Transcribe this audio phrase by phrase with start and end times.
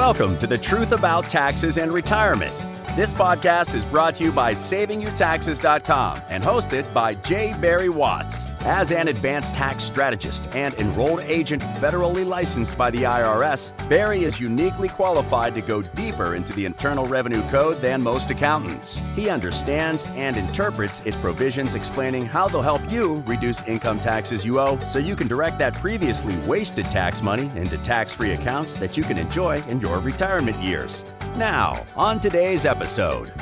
[0.00, 2.56] Welcome to The Truth About Taxes and Retirement.
[2.96, 7.54] This podcast is brought to you by SavingYouTaxes.com and hosted by J.
[7.60, 8.49] Barry Watts.
[8.64, 14.38] As an advanced tax strategist and enrolled agent federally licensed by the IRS, Barry is
[14.38, 19.00] uniquely qualified to go deeper into the Internal Revenue Code than most accountants.
[19.16, 24.60] He understands and interprets its provisions explaining how they'll help you reduce income taxes you
[24.60, 28.94] owe so you can direct that previously wasted tax money into tax free accounts that
[28.94, 31.06] you can enjoy in your retirement years.
[31.36, 33.32] Now, on today's episode.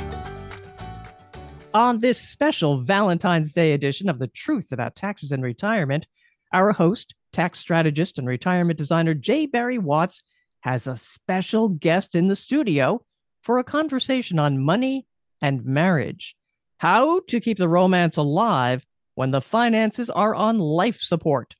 [1.74, 6.06] On this special Valentine's Day edition of The Truth About Taxes and Retirement,
[6.50, 9.44] our host, tax strategist, and retirement designer J.
[9.44, 10.22] Barry Watts
[10.60, 13.04] has a special guest in the studio
[13.42, 15.06] for a conversation on money
[15.42, 16.34] and marriage.
[16.78, 21.54] How to keep the romance alive when the finances are on life support.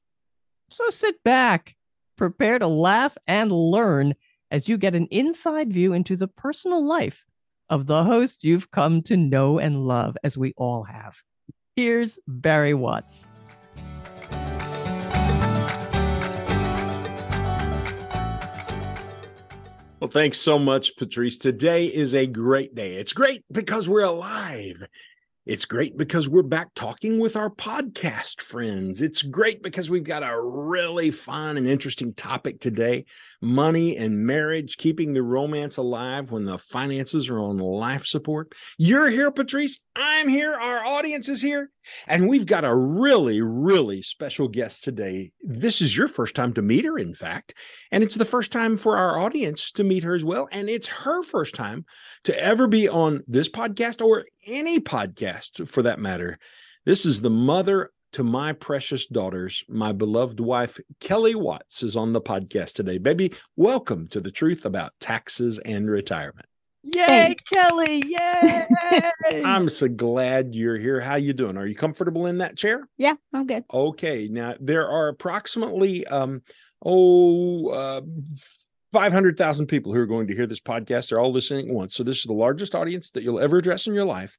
[0.70, 1.77] So sit back,
[2.17, 4.14] prepare to laugh and learn
[4.51, 7.27] as you get an inside view into the personal life
[7.70, 11.22] of the host you've come to know and love, as we all have.
[11.77, 13.27] Here's Barry Watts.
[20.00, 21.39] Well, thanks so much, Patrice.
[21.39, 22.94] Today is a great day.
[22.94, 24.86] It's great because we're alive.
[25.49, 29.01] It's great because we're back talking with our podcast friends.
[29.01, 33.07] It's great because we've got a really fun and interesting topic today
[33.41, 38.53] money and marriage, keeping the romance alive when the finances are on life support.
[38.77, 39.81] You're here, Patrice.
[39.97, 40.53] I'm here.
[40.53, 41.71] Our audience is here.
[42.07, 45.33] And we've got a really, really special guest today.
[45.41, 47.55] This is your first time to meet her, in fact.
[47.91, 50.49] And it's the first time for our audience to meet her as well.
[50.53, 51.87] And it's her first time
[52.25, 56.39] to ever be on this podcast or any podcast for that matter.
[56.84, 62.12] This is the mother to my precious daughters, my beloved wife, Kelly Watts, is on
[62.12, 62.98] the podcast today.
[62.98, 66.46] Baby, welcome to the truth about taxes and retirement.
[66.85, 67.48] Yay, Thanks.
[67.48, 68.02] Kelly!
[68.07, 68.67] Yay!
[69.45, 71.01] I'm so glad you're here.
[71.01, 71.57] How you doing?
[71.57, 72.89] Are you comfortable in that chair?
[72.96, 73.64] Yeah, I'm good.
[73.73, 74.29] Okay.
[74.30, 76.42] Now there are approximately um
[76.83, 78.01] oh uh
[78.92, 81.11] 500,000 people who are going to hear this podcast.
[81.11, 81.95] They're all listening at once.
[81.95, 84.39] So this is the largest audience that you'll ever address in your life.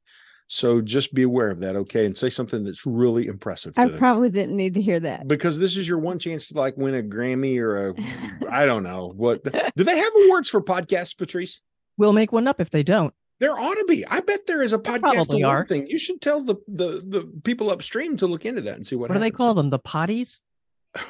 [0.52, 2.06] So just be aware of that, okay?
[2.06, 3.98] And say something that's really impressive to I them.
[3.98, 5.28] probably didn't need to hear that.
[5.28, 7.94] because this is your one chance to like win a Grammy or a
[8.50, 11.60] I don't know what do they have awards for podcasts, Patrice?
[11.98, 13.14] we'll make one up if they don't.
[13.38, 14.04] There ought to be.
[14.06, 15.66] I bet there is a podcast award are.
[15.66, 15.86] thing.
[15.86, 19.08] You should tell the, the the people upstream to look into that and see what.
[19.10, 19.70] What, do they call them?
[19.70, 20.40] The potties?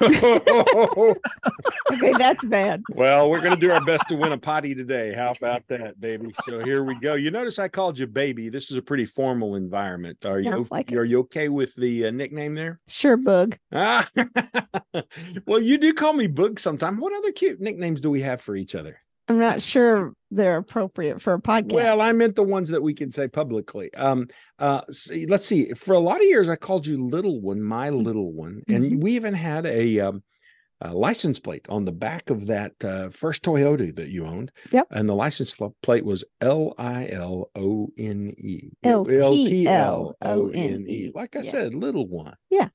[0.01, 1.17] Okay,
[2.17, 2.83] that's bad.
[2.91, 5.11] well, we're going to do our best to win a potty today.
[5.11, 6.31] How about that, baby?
[6.43, 7.15] So here we go.
[7.15, 8.49] You notice I called you baby.
[8.49, 10.25] This is a pretty formal environment.
[10.25, 10.67] Are you?
[10.69, 10.97] Like it.
[10.97, 12.79] are you okay with the uh, nickname there?
[12.87, 13.57] Sure, bug.
[13.71, 14.07] Ah,
[15.45, 16.99] well, you do call me Boog sometimes.
[16.99, 19.01] What other cute nicknames do we have for each other?
[19.27, 21.73] I'm not sure they're appropriate for a podcast.
[21.73, 23.93] Well, I meant the ones that we can say publicly.
[23.93, 24.27] Um,
[24.59, 25.71] uh, see, let's see.
[25.73, 29.01] For a lot of years, I called you Little One, my Little One, and Mhm.
[29.01, 30.23] we even had a, um,
[30.81, 34.51] a license plate on the back of that uh, first Toyota that you owned.
[34.71, 34.87] Yep.
[34.89, 38.71] And the license plate was L I L O N E.
[39.91, 41.11] L-T-L-O-N-E.
[41.13, 41.51] Like I Yeah.
[41.51, 42.35] said, Little One.
[42.49, 42.69] Yeah.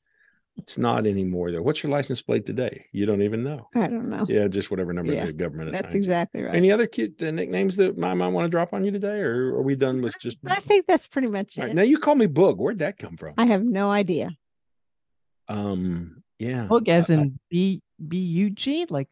[0.59, 1.61] It's not anymore though.
[1.63, 2.87] What's your license plate today?
[2.93, 3.69] You don't even know.
[3.75, 4.25] I don't know.
[4.29, 5.95] Yeah, just whatever number Yeah, the government That's assigns.
[5.95, 5.99] you.
[5.99, 6.55] exactly right.
[6.55, 9.55] Any other cute uh, nicknames that my mom want to drop on you today, or
[9.57, 10.39] are we done with just?
[10.47, 11.75] I think that's pretty much All right, it.
[11.75, 12.57] now you call me Boog.
[12.57, 13.35] Where'd that come from?
[13.37, 14.31] I have no idea.
[15.49, 16.67] Um, yeah.
[16.69, 19.09] Boog as I- I- in B B U G, like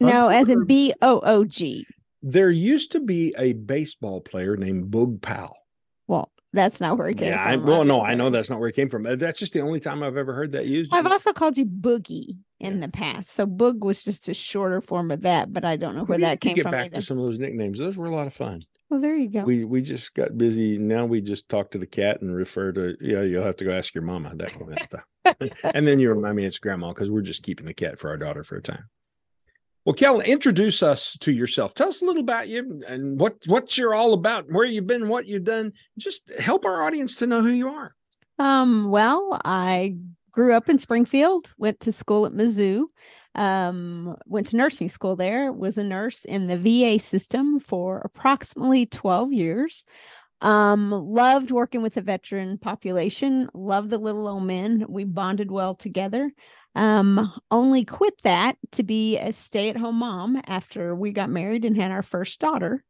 [0.00, 1.86] No, Bug as or- in B O O G.
[2.22, 5.56] there used to be a baseball player named Boog Powell.
[6.52, 7.66] That's not where it came Yeah, I, from.
[7.66, 8.30] well, no, I know know.
[8.30, 9.06] that's not where it came from.
[9.06, 10.92] Uh, That's just the only time I've ever heard that used.
[10.92, 12.86] I've also called you Boogie in Yeah.
[12.86, 13.30] the past.
[13.30, 16.22] So Boog was just a shorter form of that, but I don't know where we
[16.22, 16.96] that came get from back either.
[16.96, 17.78] to some of those nicknames.
[17.78, 18.62] Those were a lot of fun.
[18.88, 19.44] Well, there you go.
[19.44, 20.76] We we just got busy.
[20.76, 23.22] Now we just talk to the cat and refer to yeah.
[23.22, 25.62] You'll have to go ask your mama that kind of stuff.
[25.74, 28.16] and then you remind me it's grandma because we're just keeping the cat for our
[28.16, 28.84] daughter for a time.
[29.84, 31.72] Well, Kel, introduce us to yourself.
[31.72, 35.08] Tell us a little about you and what what you're all about, where you've been,
[35.08, 35.72] what you've done.
[35.98, 37.94] Just help our audience to know who you are.
[38.38, 39.96] Um, well, I
[40.32, 42.84] grew up in Springfield, went to school at Mizzou,
[43.34, 48.86] um, went to nursing school there, was a nurse in the VA system for approximately
[48.86, 49.86] 12 years.
[50.42, 54.86] Um, loved working with the veteran population, loved the little old men.
[54.88, 56.32] We bonded well together.
[56.74, 61.90] Um, only quit that to be a stay-at-home mom after we got married and had
[61.90, 62.84] our first daughter.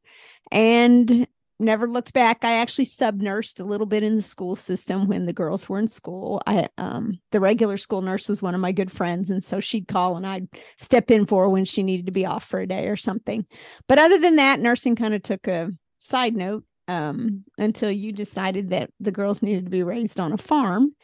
[0.53, 1.27] And
[1.61, 2.43] never looked back.
[2.43, 5.79] I actually sub nursed a little bit in the school system when the girls were
[5.79, 6.43] in school.
[6.47, 9.87] I um the regular school nurse was one of my good friends, and so she'd
[9.87, 10.49] call and I'd
[10.79, 13.47] step in for her when she needed to be off for a day or something.
[13.88, 18.71] But other than that, nursing kind of took a side note um, until you decided
[18.71, 20.94] that the girls needed to be raised on a farm.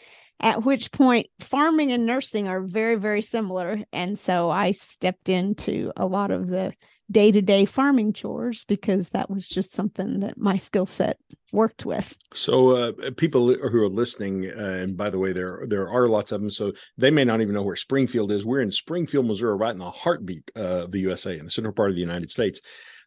[0.41, 3.81] At which point, farming and nursing are very, very similar.
[3.93, 6.75] And so I stepped into a lot of the
[7.11, 11.19] day to day farming chores because that was just something that my skill set
[11.53, 12.17] worked with.
[12.35, 16.33] So, uh, people who are listening, uh, and by the way, there there are lots
[16.33, 18.45] of them, so they may not even know where Springfield is.
[18.45, 21.75] We're in Springfield, Missouri, right in the heartbeat uh, of the USA, in the central
[21.75, 22.61] part of the United States.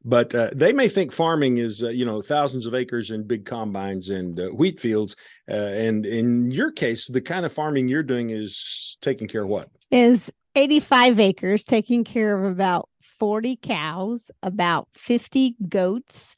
[0.05, 3.45] But uh, they may think farming is, uh, you know, thousands of acres and big
[3.45, 5.17] combines and uh, wheat fields.
[5.47, 9.69] and in your case, the kind of farming you're doing is taking care of what?
[9.91, 16.35] Is 85 acres, taking care of about 40 cows, about 50 goats.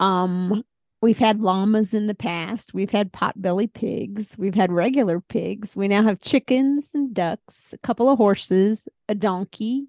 [0.00, 0.64] Um,
[1.00, 2.74] we've had llamas in the past.
[2.74, 4.36] We've had potbelly pigs.
[4.38, 5.76] We've had regular pigs.
[5.76, 9.88] We now have chickens and ducks, a couple of horses, a donkey,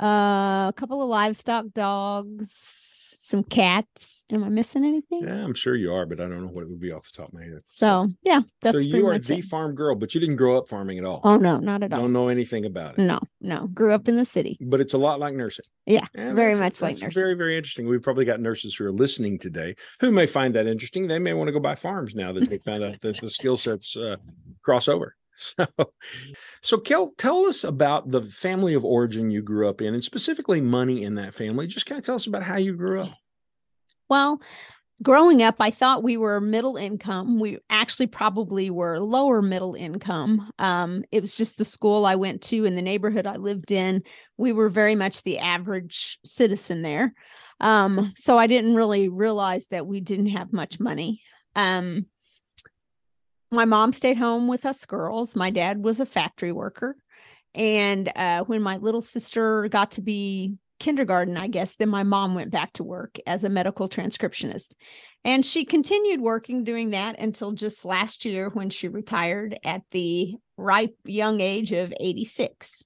[0.00, 4.24] uh, a couple of livestock dogs, some cats.
[4.30, 5.22] Am I missing anything?
[5.22, 7.16] Yeah, I'm sure you are, but I don't know what it would be off the
[7.16, 7.62] top of my head.
[7.64, 9.44] So, yeah, that's so you are the it.
[9.44, 11.20] farm girl, but you didn't grow up farming at all.
[11.24, 12.00] Oh no, not at all.
[12.00, 13.02] Don't know anything about it.
[13.02, 13.68] No, no.
[13.68, 14.58] Grew up in the city.
[14.60, 15.64] But it's a lot like nursing.
[15.86, 17.10] Yeah, very much like nursing.
[17.12, 17.88] Very, very interesting.
[17.88, 21.06] We've probably got nurses who are listening today who may find that interesting.
[21.06, 23.56] They may want to go buy farms now that they found out that the skill
[23.56, 24.16] sets uh,
[24.62, 25.14] cross over.
[25.36, 25.66] So,
[26.62, 30.60] so Kel, tell us about the family of origin you grew up in, and specifically
[30.60, 31.66] money in that family.
[31.66, 33.12] Just kind of tell us about how you grew up.
[34.08, 34.40] Well,
[35.02, 37.38] growing up, I thought we were middle income.
[37.38, 40.50] We actually probably were lower middle income.
[40.58, 44.02] Um, it was just the school I went to in the neighborhood I lived in.
[44.38, 47.14] We were very much the average citizen there.
[47.60, 51.22] Um, so I didn't really realize that we didn't have much money.
[51.54, 52.06] Um,
[53.50, 55.36] my mom stayed home with us girls.
[55.36, 56.96] My dad was a factory worker.
[57.54, 62.34] And uh, when my little sister got to be kindergarten, I guess, then my mom
[62.34, 64.74] went back to work as a medical transcriptionist.
[65.24, 70.34] And she continued working doing that until just last year when she retired at the
[70.56, 72.84] ripe young age of 86.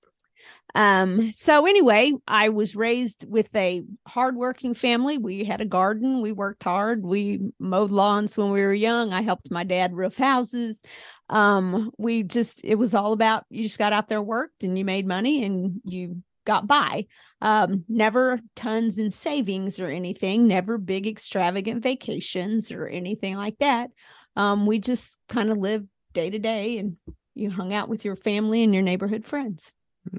[0.75, 5.19] Um, so anyway, I was raised with a hardworking family.
[5.19, 9.13] We had a garden, we worked hard, we mowed lawns when we were young.
[9.13, 10.83] I helped my dad roof houses.
[11.29, 14.85] Um, we just it was all about you just got out there worked and you
[14.85, 17.07] made money and you got by.
[17.41, 23.91] Um, never tons in savings or anything, never big extravagant vacations or anything like that.
[24.37, 26.97] Um, we just kind of lived day to day and
[27.35, 29.73] you hung out with your family and your neighborhood friends.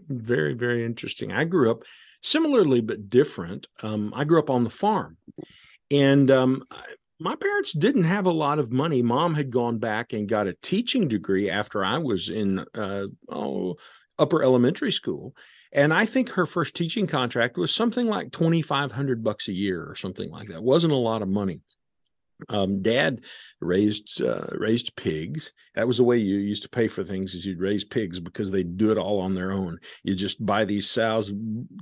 [0.09, 1.31] Very, very interesting.
[1.31, 1.83] I grew up
[2.21, 3.67] similarly but different.
[3.81, 5.17] Um, I grew up on the farm,
[5.89, 6.63] and um,
[7.19, 9.01] my parents didn't have a lot of money.
[9.01, 13.75] Mom had gone back and got a teaching degree after I was in uh, oh,
[14.17, 15.35] upper elementary school,
[15.71, 19.53] and I think her first teaching contract was something like twenty five hundred bucks a
[19.53, 20.57] year or something like that.
[20.57, 21.61] It wasn't a lot of money.
[22.49, 23.21] Um, dad
[23.59, 25.53] raised uh, raised pigs.
[25.75, 28.51] That was the way you used to pay for things is you'd raise pigs because
[28.51, 29.77] they'd do it all on their own.
[30.03, 31.31] You just buy these sows,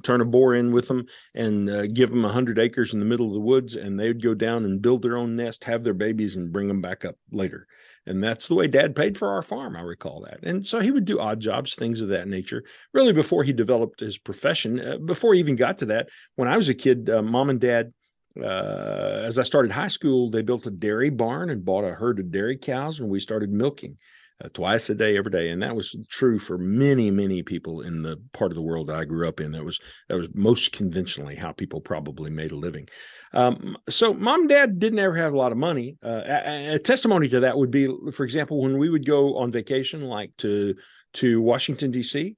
[0.03, 3.06] turn a boar in with them, and uh, give them a hundred acres in the
[3.06, 5.94] middle of the woods, and they'd go down and build their own nest, have their
[5.94, 7.65] babies, and bring them back up later.
[8.06, 9.75] And that's the way Dad paid for our farm.
[9.75, 10.39] I recall that.
[10.44, 12.63] And so he would do odd jobs, things of that nature.
[12.94, 16.57] Really, before he developed his profession, uh, before he even got to that, when I
[16.57, 17.94] was a kid, uh, Mom and Dad
[18.38, 22.19] uh, as I started high school, they built a dairy barn and bought a herd
[22.19, 23.95] of dairy cows, and we started milking
[24.44, 25.50] uh, twice a day, every day.
[25.50, 29.06] And that was true for many, many people in the part of the world I
[29.06, 29.52] grew up in.
[29.52, 32.88] That was that was most conventionally how people probably made a living.
[33.33, 35.98] Um, so, mom and dad didn't ever have a lot of money.
[36.04, 39.52] Uh, a, a testimony to that would be, for example, when we would go on
[39.52, 40.76] vacation, like to
[41.14, 42.36] to Washington D.C.,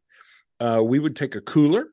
[0.59, 1.85] uh, we would take a cooler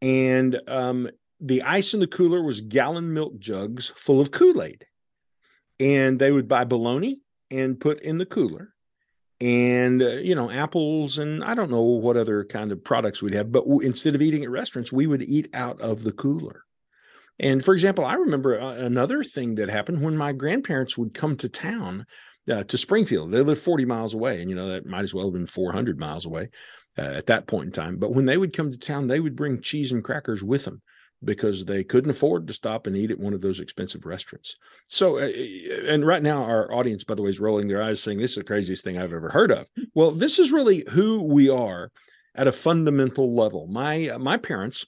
[0.00, 1.08] and um,
[1.42, 4.86] the ice in the cooler was gallon milk jugs full of Kool-Aid.
[5.80, 7.20] And they would buy bologna
[7.50, 8.68] and put in the cooler.
[9.40, 13.34] And uh, you know apples and i don't know what other kind of products we'd
[13.34, 16.62] have but w- instead of eating at restaurants we would eat out of the cooler.
[17.40, 21.34] And for example i remember uh, another thing that happened when my grandparents would come
[21.38, 22.06] to town
[22.48, 23.32] uh, to springfield.
[23.32, 25.98] They lived 40 miles away and you know that might as well have been 400
[25.98, 26.48] miles away
[26.96, 27.96] uh, at that point in time.
[27.96, 30.82] But when they would come to town they would bring cheese and crackers with them
[31.24, 34.56] because they couldn't afford to stop and eat at one of those expensive restaurants.
[34.86, 35.28] So, uh,
[35.86, 38.38] and right now, our audience, by the way, is rolling their eyes saying, This is
[38.38, 39.68] the craziest thing I've ever heard of.
[39.94, 41.90] Well, this is really who we are
[42.34, 43.66] at a fundamental level.
[43.66, 44.86] My, uh, my parents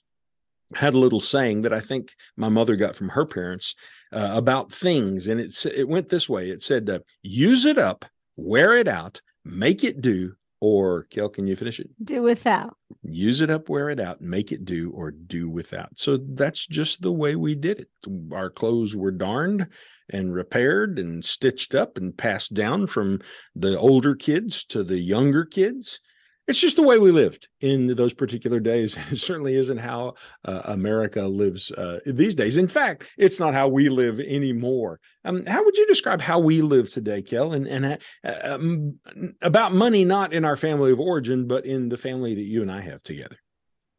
[0.73, 3.75] had a little saying that I think my mother got from her parents
[4.11, 6.49] uh, about things, and it it went this way.
[6.49, 10.33] It said, uh, "Use it up, wear it out, make it do."
[10.67, 11.91] Or, Kel, can you finish it?
[12.03, 12.75] Do without.
[13.03, 15.89] Use it up, wear it out, make it do, or do without.
[15.99, 17.89] So that's just the way we did it.
[18.33, 19.67] Our clothes were darned
[20.09, 23.21] and repaired and stitched up and passed down from
[23.55, 25.99] the older kids to the younger kids
[26.47, 28.97] it's just the way we lived in those particular days.
[29.11, 32.57] It certainly isn't how uh, America lives uh, these days.
[32.57, 34.99] In fact, it's not how we live anymore.
[35.23, 37.53] Um, how would you describe how we live today, Kel?
[37.53, 38.99] And and uh, um,
[39.41, 42.71] about money, not in our family of origin, but in the family that you and
[42.71, 43.37] I have together.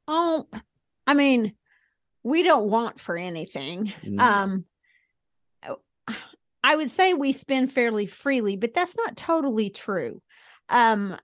[0.08, 0.46] Oh,
[1.06, 1.54] I mean,
[2.22, 3.92] we don't want for anything.
[4.04, 4.20] Mm.
[4.20, 4.64] Um,
[6.62, 10.20] I would say we spend fairly freely, but that's not totally true.
[10.68, 11.16] Um,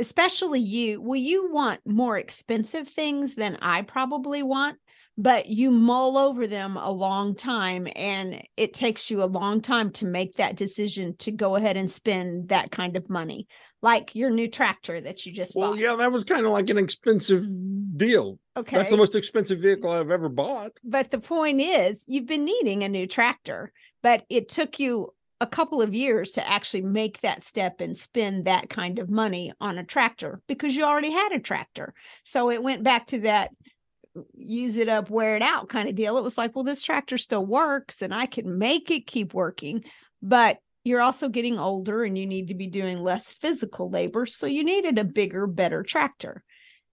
[0.00, 4.78] especially you, well, you want more expensive things than I probably want,
[5.18, 9.90] but you mull over them a long time and it takes you a long time
[9.92, 13.46] to make that decision to go ahead and spend that kind of money.
[13.82, 15.78] Like your new tractor that you just well, bought.
[15.78, 17.44] yeah, that was kind of like an expensive
[17.96, 18.38] deal.
[18.56, 18.76] Okay.
[18.76, 20.72] That's the most expensive vehicle I've ever bought.
[20.82, 25.46] But the point is, you've been needing a new tractor, but it took you a
[25.46, 29.78] couple of years to actually make that step and spend that kind of money on
[29.78, 31.94] a tractor because you already had a tractor.
[32.24, 33.50] So it went back to that
[34.34, 36.18] use it up, wear it out kind of deal.
[36.18, 39.84] It was like, well, this tractor still works and I can make it keep working,
[40.22, 44.26] but you're also getting older and you need to be doing less physical labor.
[44.26, 46.42] So you needed a bigger, better tractor.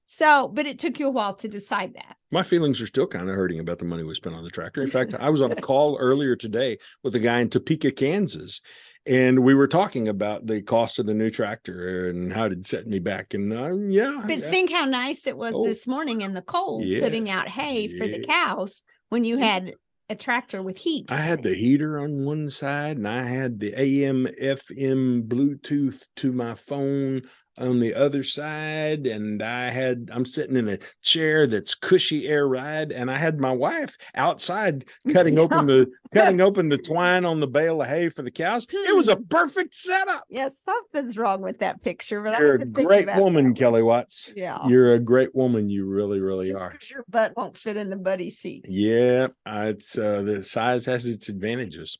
[0.10, 2.16] So, but it took you a while to decide that.
[2.32, 4.82] My feelings are still kind of hurting about the money we spent on the tractor.
[4.82, 8.62] In fact, I was on a call earlier today with a guy in Topeka, Kansas,
[9.06, 12.88] and we were talking about the cost of the new tractor and how it set
[12.88, 13.34] me back.
[13.34, 14.50] And uh, yeah, but yeah.
[14.50, 15.66] think how nice it was oh.
[15.66, 17.02] this morning in the cold, yeah.
[17.02, 17.98] putting out hay yeah.
[17.98, 19.74] for the cows when you had
[20.10, 21.12] a tractor with heat.
[21.12, 26.32] I had the heater on one side and I had the AM, FM, Bluetooth to
[26.32, 27.24] my phone
[27.58, 32.48] on the other side and i had i'm sitting in a chair that's cushy air
[32.48, 37.40] ride and i had my wife outside cutting open the cutting open the twine on
[37.40, 38.68] the bale of hay for the cows.
[38.70, 39.24] It was a hmm.
[39.24, 40.24] perfect setup.
[40.30, 44.32] Yes something's wrong with that picture but you're a great woman kelly watts.
[44.36, 44.60] Yeah.
[44.68, 45.70] You're a great woman.
[45.70, 46.74] You really really are.
[46.90, 48.66] your butt won't fit in the buddy seat.
[48.68, 51.98] Yeah it's uh the size has its advantages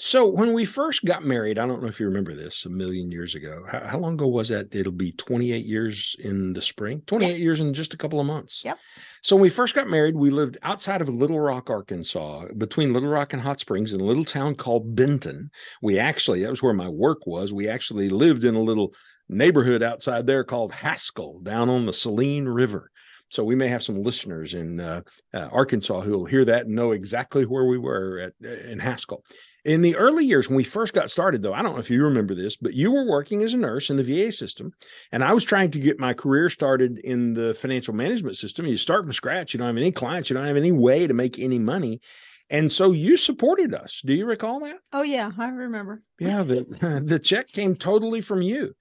[0.00, 3.10] so when we first got married, I don't know if you remember this a million
[3.10, 3.62] years ago.
[3.70, 4.74] How, how long ago was that?
[4.74, 8.64] It'll be 28 years in the spring, 28 years in just a couple of months.
[8.64, 8.78] Yep.
[9.20, 13.10] So when we first got married, we lived outside of Little Rock, Arkansas, between Little
[13.10, 15.50] Rock and Hot Springs in a little town called Benton.
[15.82, 17.52] We actually, that was where my work was.
[17.52, 18.94] We actually lived in a little
[19.28, 22.90] neighborhood outside there called Haskell down on the Saline River.
[23.28, 25.02] So we may have some listeners in uh,
[25.32, 29.24] uh, Arkansas who will hear that and know exactly where we were at in Haskell.
[29.64, 32.02] In the early years, when we first got started, though, I don't know if you
[32.02, 34.72] remember this, but you were working as a nurse in the VA system,
[35.12, 38.66] and I was trying to get my career started in the financial management system.
[38.66, 41.14] You start from scratch, you don't have any clients, you don't have any way to
[41.14, 42.00] make any money.
[42.48, 44.02] And so you supported us.
[44.04, 44.78] Do you recall that?
[44.92, 46.02] Oh yeah, I remember.
[46.18, 48.74] Yeah, the the check came totally from you.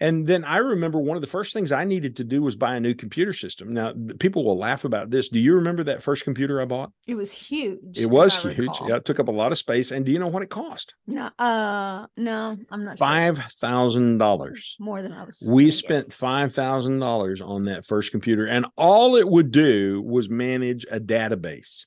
[0.00, 2.76] And then I remember one of the first things I needed to do was buy
[2.76, 3.72] a new computer system.
[3.72, 5.28] Now, people will laugh about this.
[5.28, 6.92] Do you remember that first computer I bought?
[7.06, 7.98] It was huge.
[7.98, 8.68] It was huge.
[8.86, 9.90] Yeah, it took up a lot of space.
[9.90, 10.94] And do you know what it cost?
[11.06, 12.98] No, uh, no, I'm not.
[12.98, 14.76] Five thousand dollars.
[14.78, 15.42] More than I was.
[15.48, 20.28] We spent five thousand dollars on that first computer, and all it would do was
[20.28, 21.86] manage a database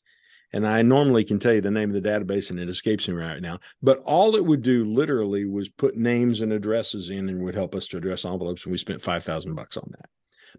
[0.51, 3.13] and I normally can tell you the name of the database and it escapes me
[3.15, 3.59] right now.
[3.81, 7.75] But all it would do literally was put names and addresses in and would help
[7.75, 8.65] us to address envelopes.
[8.65, 10.09] And we spent 5,000 bucks on that.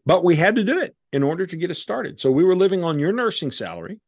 [0.06, 2.20] But we had to do it in order to get us started.
[2.20, 4.00] So we were living on your nursing salary.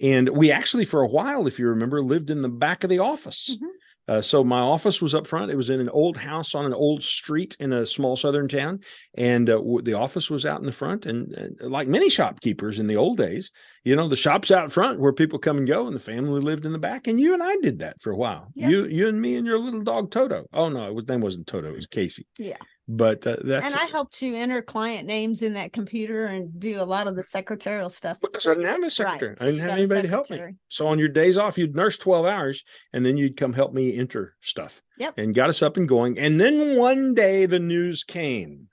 [0.00, 3.00] And we actually, for a while, if you remember, lived in the back of the
[3.00, 3.54] office.
[3.54, 3.66] Mm-hmm.
[4.10, 5.52] Uh, so my office was up front.
[5.52, 8.80] It was in an old house on an old street in a small southern town,
[9.16, 11.06] and uh, w- the office was out in the front.
[11.06, 13.52] And, and, like many shopkeepers in the old days,
[13.84, 16.66] you know, the shop's out front where people come and go, and the family lived
[16.66, 17.06] in the back.
[17.06, 18.50] And you and I did that for a while.
[18.56, 18.70] Yeah.
[18.70, 20.44] You, you and me and your little dog Toto.
[20.52, 21.68] Oh no, his name wasn't Toto.
[21.68, 22.26] It was Casey.
[22.36, 22.56] Yeah
[22.92, 26.80] but uh, that's and I helped you enter client names in that computer and do
[26.80, 29.30] a lot of the secretarial stuff because I didn't have a secretary.
[29.30, 29.42] Right.
[29.42, 30.40] I didn't have anybody to help me.
[30.68, 33.96] So on your days off, you'd nurse twelve hours, and then you'd come help me
[33.96, 34.82] enter stuff.
[34.98, 35.14] Yep.
[35.18, 36.18] And got us up and going.
[36.18, 38.66] And then one day the news came,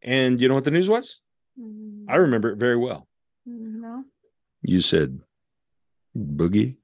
[0.00, 1.20] and you know what the news was?
[1.60, 2.10] Mm-hmm.
[2.10, 3.06] I remember it very well.
[3.46, 3.82] Mm-hmm.
[3.82, 4.04] No.
[4.62, 5.20] You said,
[6.16, 6.78] "Boogie,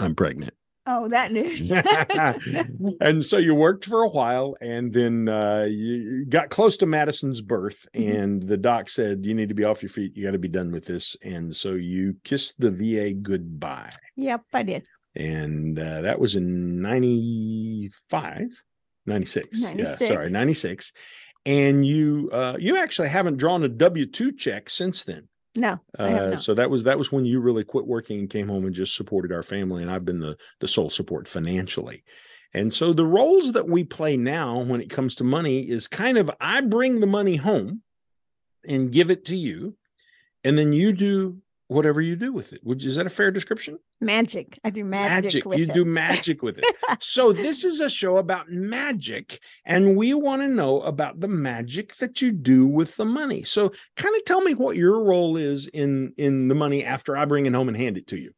[0.00, 0.54] I'm pregnant."
[0.90, 1.70] Oh, that news.
[3.00, 7.42] and so you worked for a while and then uh, you got close to Madison's
[7.42, 8.14] birth Mhm.
[8.22, 10.16] and the doc said you need to be off your feet.
[10.16, 11.14] You got to be done with this.
[11.22, 13.90] And so you kissed the VA goodbye.
[14.16, 14.84] yep, I did.
[15.14, 18.62] And uh, that was in 95,
[19.06, 19.60] 96.
[19.74, 20.32] Yeah, sorry, 96.
[20.32, 20.92] 96.
[21.46, 25.28] And you uh, you actually haven't drawn a W-2 check since then.
[25.58, 28.64] No, Uh, so that was that was when you really quit working and came home
[28.64, 32.04] and just supported our family and i've been the the sole support financially.
[32.54, 36.16] And so the roles that we play now when it comes to money is kind
[36.16, 37.82] of i bring the money home
[38.66, 39.76] and give it to you
[40.44, 42.60] and then you do whatever you do with it.
[42.64, 43.78] Which is that a fair description?
[44.00, 44.58] Magic.
[44.64, 45.74] I do magic, with you it.
[45.74, 46.64] do magic with it.
[47.00, 51.94] So this is a show about magic and we want to know about the magic
[51.96, 53.42] that you do with the money.
[53.42, 57.24] So kind of tell me what your role is in in the money after i
[57.24, 58.32] bring it home and hand it to you.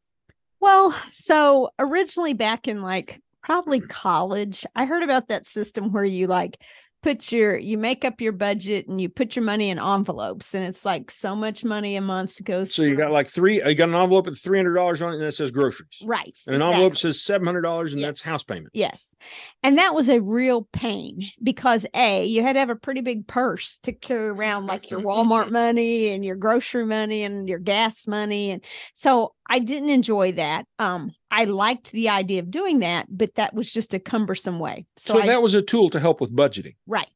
[0.59, 6.27] Well, so originally back in like probably college, I heard about that system where you
[6.27, 6.57] like
[7.03, 10.65] put your you make up your budget and you put your money in envelopes and
[10.65, 13.89] it's like so much money a month goes so you got like three you got
[13.89, 16.73] an envelope with $300 on it and that says groceries right and an exactly.
[16.73, 19.15] envelope says $700 and that's house payment Yes.
[19.63, 23.27] And that was a real pain because A, you had to have a pretty big
[23.27, 25.31] purse to carry around like your mm-hmm.
[25.31, 28.51] Walmart money and your grocery money and your gas money.
[28.51, 30.65] And so I didn't enjoy that.
[30.79, 34.85] Um, I liked the idea of doing that, but that was just a cumbersome way.
[34.95, 37.09] So, so, I, that was a tool to help with budgeting right.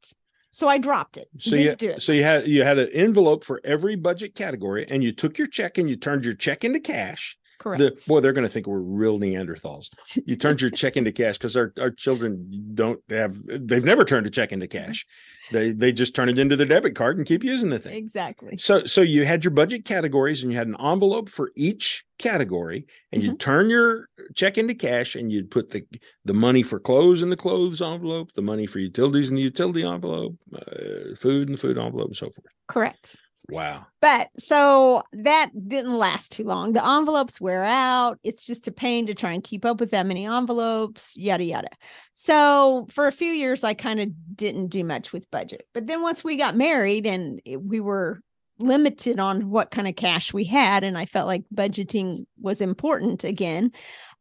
[0.52, 1.30] So I dropped it.
[1.38, 2.02] so Didn't you, it.
[2.02, 5.48] so you had you had an envelope for every budget category and you took your
[5.48, 7.80] check and you turned your check into cash Correct.
[7.80, 9.90] the, boy, they're going to think we're real Neanderthals.
[10.24, 14.28] You turned your check into cash because our, our children don't have, they've never turned
[14.28, 15.04] a check into cash.
[15.52, 17.96] They they just turn it into their debit card and keep using the thing.
[17.96, 18.58] exactly.
[18.58, 22.86] So so you had your budget categories and you had an envelope for each category
[23.12, 25.84] and you'd turn your check into cash and you'd put the
[26.24, 29.84] the money for clothes in the clothes envelope, the money for utilities in the utility
[29.84, 32.46] envelope, uh, food in the food envelope, and so forth.
[32.68, 33.18] Correct.
[33.50, 33.86] Wow.
[34.02, 36.74] But so that didn't last too long.
[36.74, 38.20] The envelopes wear out.
[38.24, 41.70] It's just a pain to try and keep up with that many envelopes, yada, yada.
[42.14, 45.68] So for a few years, I kind of didn't do much with budget.
[45.74, 48.22] But then once we got married and we were
[48.58, 53.24] limited on what kind of cash we had, and I felt like budgeting was important
[53.24, 53.72] again.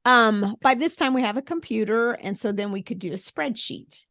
[0.05, 2.13] Um, by this time, we have a computer.
[2.13, 4.05] And so then we could do a spreadsheet.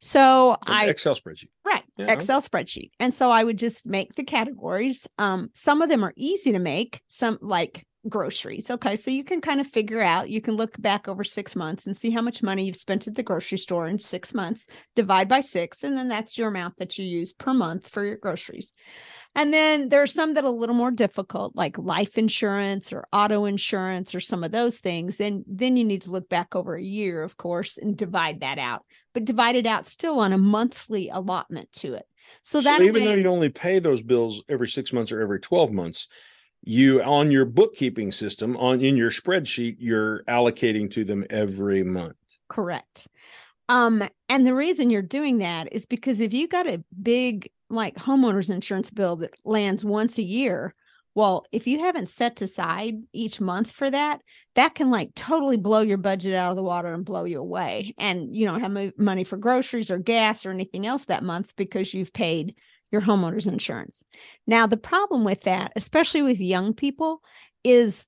[0.00, 1.48] So An I Excel spreadsheet.
[1.64, 1.82] Right.
[1.96, 2.12] Yeah.
[2.12, 2.90] Excel spreadsheet.
[3.00, 5.06] And so I would just make the categories.
[5.18, 8.70] Um, some of them are easy to make, some like groceries.
[8.70, 8.94] Okay.
[8.94, 11.96] So you can kind of figure out, you can look back over six months and
[11.96, 15.40] see how much money you've spent at the grocery store in six months, divide by
[15.40, 18.72] six, and then that's your amount that you use per month for your groceries.
[19.34, 23.06] And then there are some that are a little more difficult, like life insurance or
[23.12, 25.20] auto insurance or some of those things.
[25.20, 28.58] And then you need to look back over a year, of course, and divide that
[28.58, 32.04] out, but divided out still on a monthly allotment to it.
[32.42, 35.40] So So, that even though you only pay those bills every six months or every
[35.40, 36.08] 12 months,
[36.62, 42.18] you on your bookkeeping system on in your spreadsheet, you're allocating to them every month.
[42.50, 43.08] Correct.
[43.70, 47.96] Um, and the reason you're doing that is because if you got a big like
[47.96, 50.74] homeowners insurance bill that lands once a year,
[51.16, 54.20] well, if you haven't set aside each month for that,
[54.54, 57.94] that can like totally blow your budget out of the water and blow you away.
[57.96, 61.94] And you don't have money for groceries or gas or anything else that month because
[61.94, 62.54] you've paid
[62.92, 64.02] your homeowners insurance.
[64.46, 67.22] Now, the problem with that, especially with young people,
[67.64, 68.06] is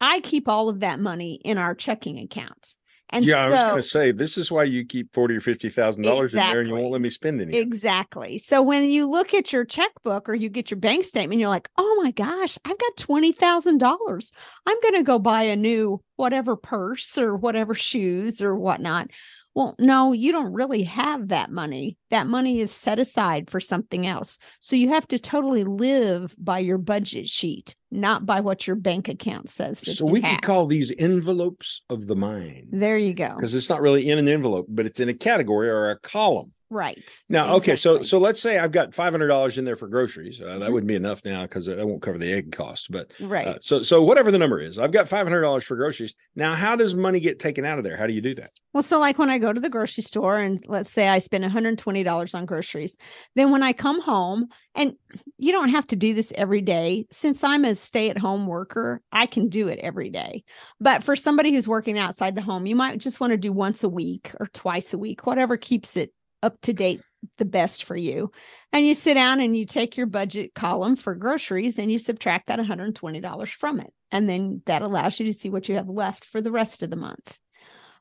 [0.00, 2.74] I keep all of that money in our checking account.
[3.12, 5.68] And yeah, I was going to say this is why you keep forty or fifty
[5.68, 7.56] thousand dollars in there, and you won't let me spend any.
[7.56, 8.38] Exactly.
[8.38, 11.68] So when you look at your checkbook or you get your bank statement, you're like,
[11.76, 14.32] oh my gosh, I've got $20,000.
[14.66, 19.10] I'm going to go buy a new whatever purse or whatever shoes or whatnot.
[19.54, 21.96] Well, no, you don't really have that money.
[22.10, 24.38] That money is set aside for something else.
[24.60, 29.08] So you have to totally live by your budget sheet, not by what your bank
[29.08, 29.80] account says.
[29.80, 30.36] That So we have.
[30.36, 33.34] could call these envelopes of the mind There you go.
[33.36, 36.52] because it's not really in an envelope, but it's in a category or a column.
[36.72, 37.02] Right.
[37.28, 38.04] Now, okay, so Exactly.
[38.04, 40.40] so let's say I've got five hundred dollars in there for groceries.
[40.40, 40.72] Uh, That Mhm.
[40.72, 42.92] wouldn't be enough now because that won't cover the egg cost.
[42.92, 43.56] But right.
[43.56, 46.14] uh, so so whatever the number is, I've got five hundred dollars for groceries.
[46.36, 47.96] Now, how does money get taken out of there?
[47.96, 48.52] How do you do that?
[48.72, 51.42] Well, so like when I go to the grocery store and let's say I spend
[51.42, 52.96] $120 on groceries,
[53.34, 54.94] then when I come home, and
[55.38, 57.04] you don't have to do this every day.
[57.10, 60.44] Since I'm a stay at home worker, I can do it every day.
[60.80, 63.82] But for somebody who's working outside the home, you might just want to do once
[63.82, 67.02] a week or twice a week, whatever keeps it up to date
[67.38, 68.30] the best for you.
[68.72, 72.46] And you sit down and you take your budget column for groceries and you subtract
[72.46, 73.92] that $120 from it.
[74.12, 76.90] and then that allows you to see what you have left for the rest of
[76.90, 77.38] the month.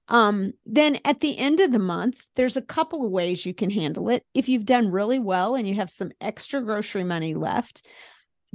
[0.07, 3.69] Um, then at the end of the month, there's a couple of ways you can
[3.69, 4.23] handle it.
[4.33, 7.87] If you've done really well and you have some extra grocery money left,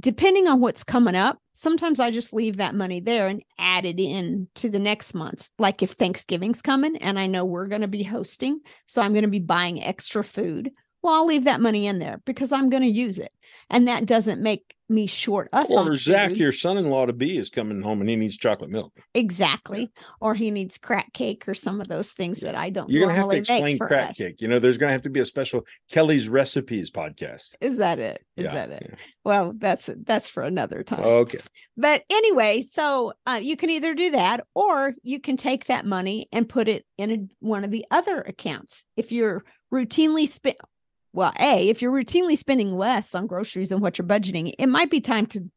[0.01, 3.99] depending on what's coming up, sometimes I just leave that money there and add it
[3.99, 5.49] in to the next month.
[5.57, 9.23] Like if Thanksgiving's coming and I know we're going to be hosting, so I'm going
[9.23, 12.83] to be buying extra food, well, I'll leave that money in there because I'm going
[12.83, 13.31] to use it.
[13.69, 15.69] And that doesn't make me short us.
[15.71, 16.37] Or Zach, food.
[16.37, 18.93] your son-in-law to be, is coming home and he needs chocolate milk.
[19.13, 19.91] Exactly.
[20.19, 22.89] Or he needs crack cake or some of those things that I don't.
[22.89, 24.17] You're gonna have to explain crack us.
[24.17, 24.41] cake.
[24.41, 27.55] You know, there's gonna have to be a special Kelly's recipes podcast.
[27.61, 28.21] Is that it?
[28.37, 28.87] Is yeah, that it?
[28.89, 28.95] Yeah.
[29.23, 31.03] Well, that's that's for another time.
[31.03, 31.39] Okay.
[31.77, 36.27] But anyway, so uh, you can either do that or you can take that money
[36.31, 38.85] and put it in a, one of the other accounts.
[38.95, 39.43] If you're
[39.73, 40.57] routinely spent
[41.15, 44.91] well, A, if you're routinely spending less on groceries than what you're budgeting, it might
[44.91, 45.49] be time to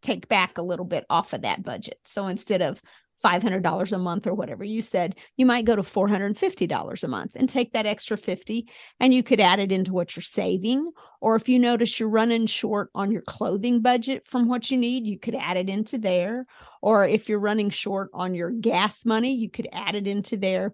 [0.00, 1.98] take back a little bit off of that budget.
[2.06, 2.80] So instead of
[3.22, 7.48] $500 a month or whatever you said, you might go to $450 a month and
[7.48, 8.66] take that extra 50
[8.98, 10.90] and you could add it into what you're saving.
[11.20, 15.06] Or if you notice you're running short on your clothing budget from what you need,
[15.06, 16.46] you could add it into there.
[16.80, 20.72] Or if you're running short on your gas money, you could add it into there.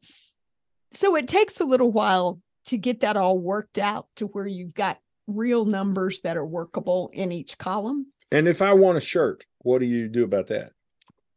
[0.93, 4.75] So it takes a little while to get that all worked out to where you've
[4.75, 8.07] got real numbers that are workable in each column.
[8.31, 10.73] And if I want a shirt, what do you do about that?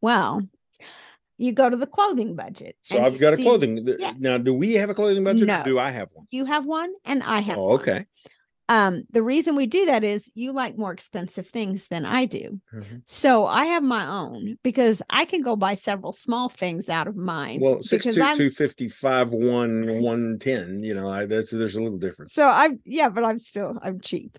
[0.02, 0.42] Well,
[1.38, 2.76] you go to the clothing budget.
[2.82, 3.96] So I've got see, a clothing.
[3.98, 4.16] Yes.
[4.20, 5.64] Now, do we have a clothing budget no.
[5.64, 6.28] do I have one?
[6.32, 7.94] You have one and I have oh, okay.
[7.94, 8.06] One.
[8.70, 12.62] Um, the reason we do that is you like more expensive things than I do.
[12.74, 12.98] Mm-hmm.
[13.06, 17.18] So I have my own because I can go buy several small things out of
[17.18, 17.60] mine.
[17.62, 20.84] Well, six two two fifty five one one ten.
[20.84, 22.34] You know, I, that's there's a little difference.
[22.34, 24.38] So I'm yeah, but I'm still I'm cheap,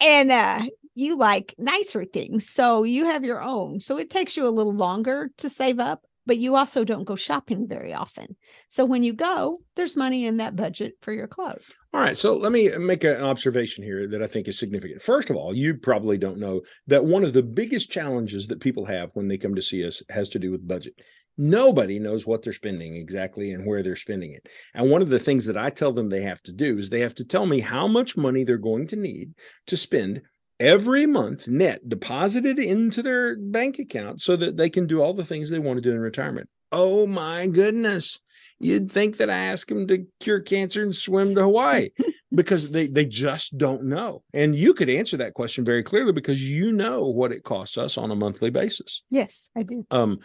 [0.00, 0.62] and uh,
[0.94, 3.80] you like nicer things, so you have your own.
[3.80, 7.16] So it takes you a little longer to save up but you also don't go
[7.16, 8.36] shopping very often.
[8.68, 11.72] So when you go, there's money in that budget for your clothes.
[11.92, 12.16] All right.
[12.16, 15.02] So let me make an observation here that I think is significant.
[15.02, 18.84] First of all, you probably don't know that one of the biggest challenges that people
[18.86, 20.94] have when they come to see us has to do with budget.
[21.36, 24.48] Nobody knows what they're spending exactly and where they're spending it.
[24.72, 27.00] And one of the things that I tell them they have to do is they
[27.00, 29.34] have to tell me how much money they're going to need
[29.66, 30.22] to spend
[30.60, 35.24] every month net deposited into their bank account so that they can do all the
[35.24, 36.48] things they want to do in retirement.
[36.72, 38.20] Oh my goodness.
[38.60, 41.90] You'd think that I asked them to cure cancer and swim to Hawaii
[42.34, 44.22] because they, they just don't know.
[44.32, 47.98] And you could answer that question very clearly because you know what it costs us
[47.98, 49.02] on a monthly basis.
[49.10, 49.86] Yes, I do.
[49.90, 50.20] Um,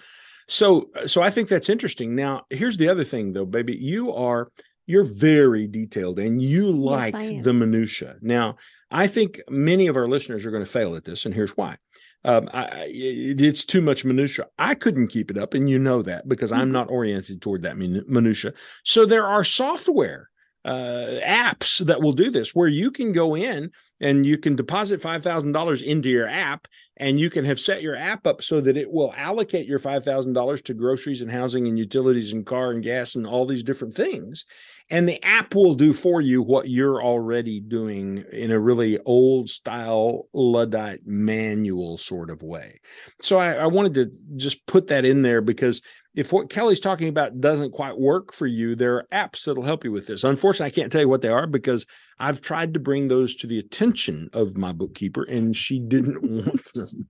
[0.47, 2.15] so so I think that's interesting.
[2.15, 3.75] Now, here's the other thing though, baby.
[3.75, 4.47] You are
[4.89, 8.15] you're very detailed and you like yes, the minutia.
[8.23, 8.57] Now,
[8.89, 11.77] I think many of our listeners are going to fail at this, and here's why.
[12.25, 14.47] Um, I, it's too much minutia.
[14.57, 16.71] I couldn't keep it up, and you know that because I'm mm-hmm.
[16.71, 18.51] not oriented toward that minutia.
[18.83, 20.31] So there are software
[20.65, 23.71] uh, apps that will do this, where you can go in
[24.01, 27.83] and you can deposit five thousand dollars into your app, and you can have set
[27.83, 31.31] your app up so that it will allocate your five thousand dollars to groceries and
[31.31, 34.45] housing and utilities and car and gas and all these different things
[34.89, 39.49] and the app will do for you what you're already doing in a really old
[39.49, 42.79] style luddite manual sort of way.
[43.21, 45.81] So I, I, wanted to just put that in there because
[46.15, 49.83] if what kelly's talking about doesn't quite work for you there are apps that'll help
[49.83, 50.23] you with this.
[50.23, 51.85] Unfortunately i can't tell you what they are because
[52.19, 56.73] i've tried to bring those to the attention of my bookkeeper and she didn't want
[56.73, 57.09] them.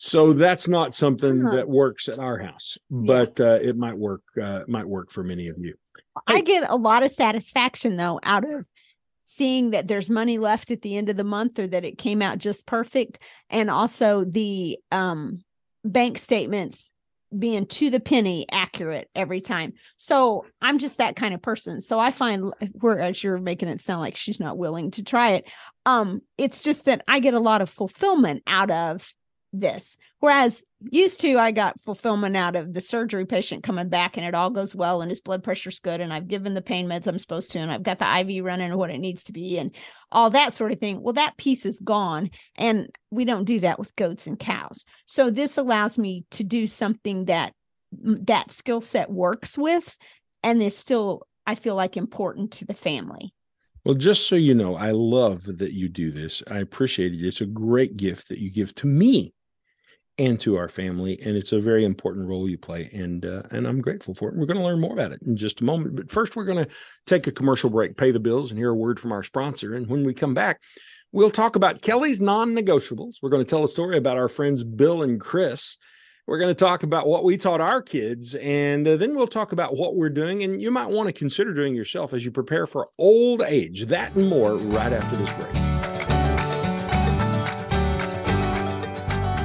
[0.00, 4.62] So that's not something that works at our house but uh, it might work uh,
[4.66, 5.74] might work for many of you
[6.26, 8.68] I get a lot of satisfaction though out of
[9.24, 12.22] seeing that there's money left at the end of the month or that it came
[12.22, 13.18] out just perfect
[13.50, 15.40] and also the um
[15.84, 16.90] bank statements
[17.36, 19.74] being to the penny accurate every time.
[19.96, 21.80] So I'm just that kind of person.
[21.80, 25.50] So I find whereas you're making it sound like she's not willing to try it.
[25.84, 29.12] Um, it's just that I get a lot of fulfillment out of
[29.52, 29.96] this.
[30.20, 34.34] Whereas used to, I got fulfillment out of the surgery patient coming back and it
[34.34, 37.18] all goes well and his blood pressure's good and I've given the pain meds I'm
[37.18, 39.74] supposed to and I've got the IV running what it needs to be and
[40.12, 41.02] all that sort of thing.
[41.02, 44.84] Well, that piece is gone and we don't do that with goats and cows.
[45.06, 47.52] So this allows me to do something that
[47.92, 49.96] that skill set works with
[50.42, 53.32] and is still I feel like important to the family.
[53.84, 56.42] Well, just so you know, I love that you do this.
[56.50, 57.26] I appreciate it.
[57.26, 59.32] It's a great gift that you give to me
[60.18, 61.18] and to our family.
[61.24, 62.90] And it's a very important role you play.
[62.92, 64.36] And uh, and I'm grateful for it.
[64.36, 65.96] We're going to learn more about it in just a moment.
[65.96, 66.70] But first, we're going to
[67.06, 69.74] take a commercial break, pay the bills, and hear a word from our sponsor.
[69.74, 70.60] And when we come back,
[71.10, 73.16] We'll talk about Kelly's non negotiables.
[73.22, 75.78] We're going to tell a story about our friends Bill and Chris.
[76.26, 79.52] We're going to talk about what we taught our kids, and uh, then we'll talk
[79.52, 82.66] about what we're doing and you might want to consider doing yourself as you prepare
[82.66, 83.86] for old age.
[83.86, 85.67] That and more right after this break.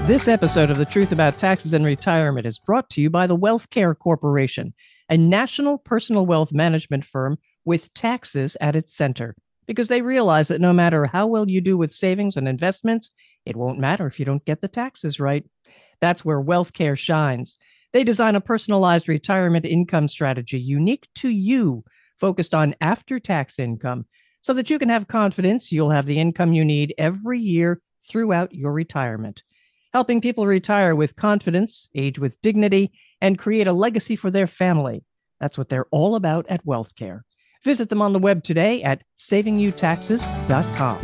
[0.06, 3.38] This episode of The Truth About Taxes and Retirement is brought to you by the
[3.38, 4.74] Wealth Care Corporation,
[5.08, 9.34] a national personal wealth management firm with taxes at its center,
[9.66, 13.12] because they realize that no matter how well you do with savings and investments,
[13.46, 15.46] it won't matter if you don't get the taxes right.
[16.02, 17.58] That's where Wealth Care shines.
[17.94, 21.86] They design a personalized retirement income strategy unique to you,
[22.18, 24.06] focused on after tax income,
[24.42, 28.54] so that you can have confidence you'll have the income you need every year throughout
[28.54, 29.44] your retirement
[29.94, 35.04] helping people retire with confidence, age with dignity, and create a legacy for their family.
[35.40, 37.22] That's what they're all about at WealthCare.
[37.64, 41.02] Visit them on the web today at savingyouTaxes.com.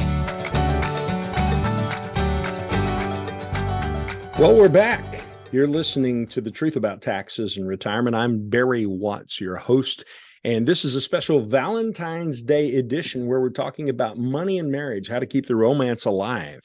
[4.39, 5.23] Well, we're back.
[5.51, 8.15] You're listening to The Truth About Taxes and Retirement.
[8.15, 10.05] I'm Barry Watts, your host.
[10.43, 15.09] And this is a special Valentine's Day edition where we're talking about money and marriage,
[15.09, 16.61] how to keep the romance alive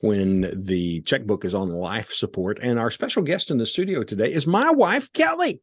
[0.00, 2.58] when the checkbook is on life support.
[2.62, 5.60] And our special guest in the studio today is my wife, Kelly.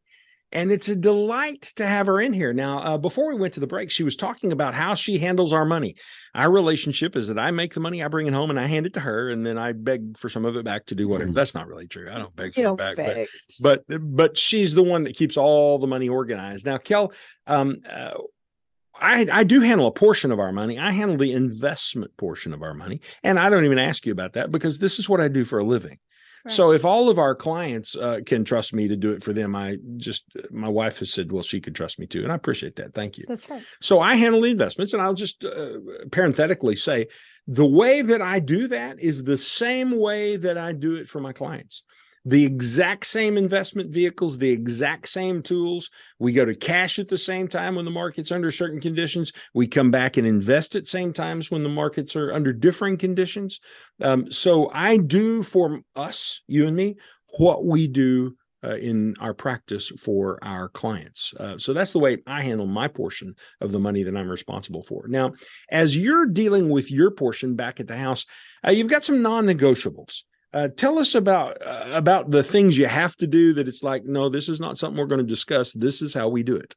[0.54, 2.52] And it's a delight to have her in here.
[2.52, 5.50] Now, uh, before we went to the break, she was talking about how she handles
[5.50, 5.96] our money.
[6.34, 8.84] Our relationship is that I make the money, I bring it home, and I hand
[8.84, 11.30] it to her, and then I beg for some of it back to do whatever.
[11.30, 11.34] Mm.
[11.34, 12.06] That's not really true.
[12.10, 13.28] I don't beg for it back, beg.
[13.62, 16.66] but, but but she's the one that keeps all the money organized.
[16.66, 17.14] Now, Kel,
[17.46, 18.18] um, uh,
[19.02, 20.78] I, I do handle a portion of our money.
[20.78, 23.00] I handle the investment portion of our money.
[23.22, 25.58] And I don't even ask you about that because this is what I do for
[25.58, 25.98] a living.
[26.44, 26.52] Right.
[26.52, 29.54] So if all of our clients uh, can trust me to do it for them,
[29.54, 32.74] I just my wife has said, well, she could trust me too, and I appreciate
[32.76, 32.94] that.
[32.94, 33.24] Thank you.
[33.28, 33.62] That's right.
[33.80, 35.78] So I handle the investments, and I'll just uh,
[36.10, 37.06] parenthetically say
[37.46, 41.20] the way that I do that is the same way that I do it for
[41.20, 41.84] my clients
[42.24, 45.90] the exact same investment vehicles, the exact same tools.
[46.18, 49.32] We go to cash at the same time when the market's under certain conditions.
[49.54, 53.60] We come back and invest at same times when the markets are under differing conditions.
[54.00, 56.96] Um, so I do for us, you and me,
[57.38, 61.34] what we do uh, in our practice for our clients.
[61.38, 64.84] Uh, so that's the way I handle my portion of the money that I'm responsible
[64.84, 65.08] for.
[65.08, 65.32] Now,
[65.70, 68.24] as you're dealing with your portion back at the house,
[68.64, 70.22] uh, you've got some non negotiables.
[70.52, 74.04] Uh, tell us about uh, about the things you have to do that it's like
[74.04, 75.72] no this is not something we're going to discuss.
[75.72, 76.74] This is how we do it.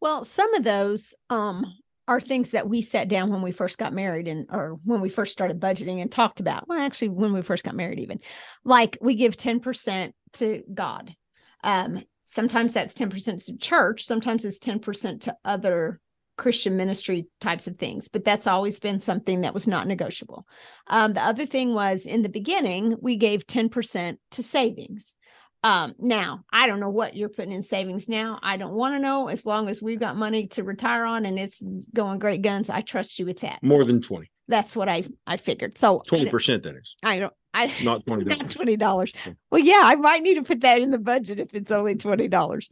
[0.00, 1.66] Well some of those um,
[2.08, 5.10] are things that we sat down when we first got married and or when we
[5.10, 6.66] first started budgeting and talked about.
[6.66, 8.20] Well actually when we first got married even.
[8.64, 11.14] Like we give 10% to god.
[11.62, 16.00] Um, sometimes that's 10% to church sometimes it's 10% to other
[16.36, 20.46] Christian ministry types of things, but that's always been something that was not negotiable.
[20.88, 25.14] Um, the other thing was in the beginning, we gave 10% to savings.
[25.62, 28.38] Um, now, I don't know what you're putting in savings now.
[28.42, 31.38] I don't want to know as long as we've got money to retire on and
[31.38, 31.62] it's
[31.94, 32.68] going great guns.
[32.68, 33.62] I trust you with that.
[33.62, 34.30] More than 20.
[34.46, 35.78] That's what I I figured.
[35.78, 36.96] So 20% that is.
[37.02, 39.12] I don't I not twenty not twenty dollars.
[39.50, 42.28] Well, yeah, I might need to put that in the budget if it's only twenty
[42.28, 42.68] dollars.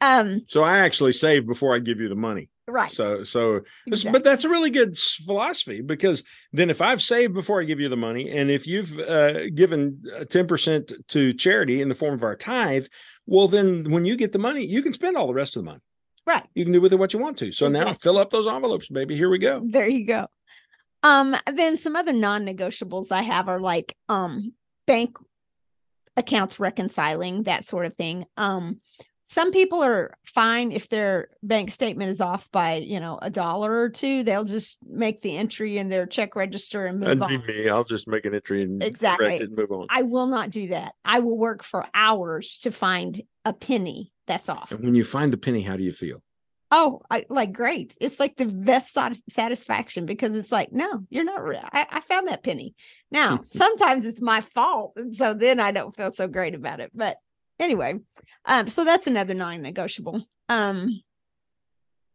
[0.00, 2.50] Um so I actually save before I give you the money.
[2.66, 2.90] Right.
[2.90, 4.12] So, so, exactly.
[4.12, 7.90] but that's a really good philosophy because then if I've saved before I give you
[7.90, 12.14] the money, and if you've uh, given uh, ten percent to charity in the form
[12.14, 12.86] of our tithe,
[13.26, 15.70] well, then when you get the money, you can spend all the rest of the
[15.70, 15.80] money.
[16.26, 16.44] Right.
[16.54, 17.52] You can do with it what you want to.
[17.52, 17.90] So exactly.
[17.90, 19.14] now fill up those envelopes, baby.
[19.14, 19.60] Here we go.
[19.62, 20.26] There you go.
[21.02, 24.54] Um, then some other non-negotiables I have are like um
[24.86, 25.18] bank
[26.16, 28.24] accounts reconciling, that sort of thing.
[28.36, 28.80] Um,
[29.24, 33.80] some people are fine if their bank statement is off by you know a dollar
[33.80, 37.46] or two they'll just make the entry in their check register and move That'd on.
[37.46, 39.38] me i'll just make an entry and exactly.
[39.38, 39.86] and move on.
[39.90, 40.94] I will not do that.
[41.04, 44.72] I will work for hours to find a penny that's off.
[44.72, 46.22] And when you find the penny how do you feel?
[46.70, 47.96] Oh I, like great.
[48.00, 48.96] It's like the best
[49.28, 51.64] satisfaction because it's like no you're not real.
[51.72, 52.74] I, I found that penny.
[53.10, 56.90] Now sometimes it's my fault and so then i don't feel so great about it
[56.94, 57.16] but
[57.58, 57.98] anyway
[58.46, 60.26] um, so that's another non-negotiable.
[60.48, 61.02] Um,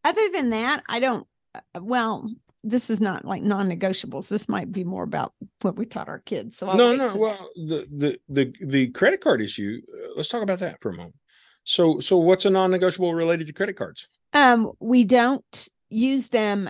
[0.04, 1.28] other than that, I don't.
[1.56, 2.30] Uh, well,
[2.64, 4.28] this is not like non-negotiables.
[4.28, 6.58] This might be more about what we taught our kids.
[6.58, 7.16] So I'll no, no.
[7.16, 9.82] Well, the the the the credit card issue.
[9.92, 11.16] Uh, let's talk about that for a moment.
[11.64, 14.08] So, so what's a non-negotiable related to credit cards?
[14.34, 16.70] Um, we don't use them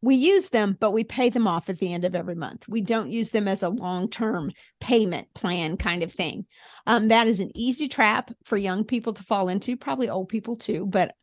[0.00, 2.68] we use them, but we pay them off at the end of every month.
[2.68, 6.46] We don't use them as a long term payment plan kind of thing.
[6.86, 10.56] Um, that is an easy trap for young people to fall into, probably old people
[10.56, 10.86] too.
[10.86, 11.14] But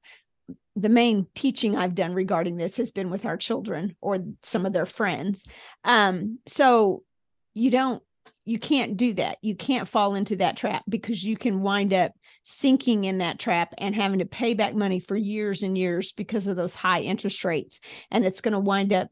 [0.76, 4.74] the main teaching I've done regarding this has been with our children or some of
[4.74, 5.46] their friends.
[5.84, 7.04] Um, so
[7.54, 8.04] you don't
[8.46, 9.38] you can't do that.
[9.42, 13.74] You can't fall into that trap because you can wind up sinking in that trap
[13.80, 17.44] and having to pay back money for years and years because of those high interest
[17.44, 17.80] rates.
[18.12, 19.10] And it's going to wind up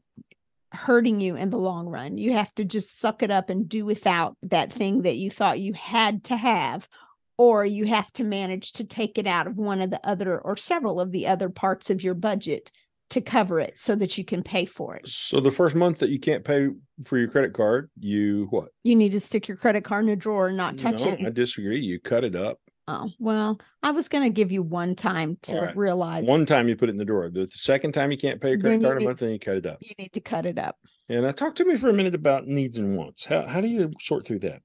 [0.72, 2.16] hurting you in the long run.
[2.16, 5.60] You have to just suck it up and do without that thing that you thought
[5.60, 6.88] you had to have,
[7.36, 10.56] or you have to manage to take it out of one of the other or
[10.56, 12.70] several of the other parts of your budget
[13.14, 15.08] to cover it so that you can pay for it.
[15.08, 16.68] So the first month that you can't pay
[17.06, 18.68] for your credit card, you what?
[18.82, 21.20] You need to stick your credit card in a drawer and not touch no, it.
[21.24, 21.80] I disagree.
[21.80, 22.58] You cut it up.
[22.86, 25.76] Oh, well, I was going to give you one time to right.
[25.76, 27.30] realize One time you put it in the drawer.
[27.30, 29.64] The second time you can't pay your credit card a month, then you cut it
[29.64, 29.78] up.
[29.80, 30.76] you need to cut it up.
[31.08, 33.26] And now talk to me for a minute about needs and wants.
[33.26, 34.60] How how do you sort through that?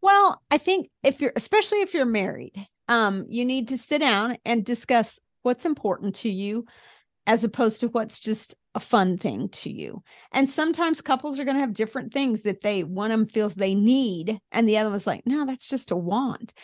[0.00, 2.54] Well, I think if you're especially if you're married,
[2.88, 6.66] um, you need to sit down and discuss what's important to you
[7.28, 10.02] as opposed to what's just a fun thing to you.
[10.32, 13.54] And sometimes couples are going to have different things that they one of them feels
[13.54, 16.54] they need and the other one's like, "No, that's just a want."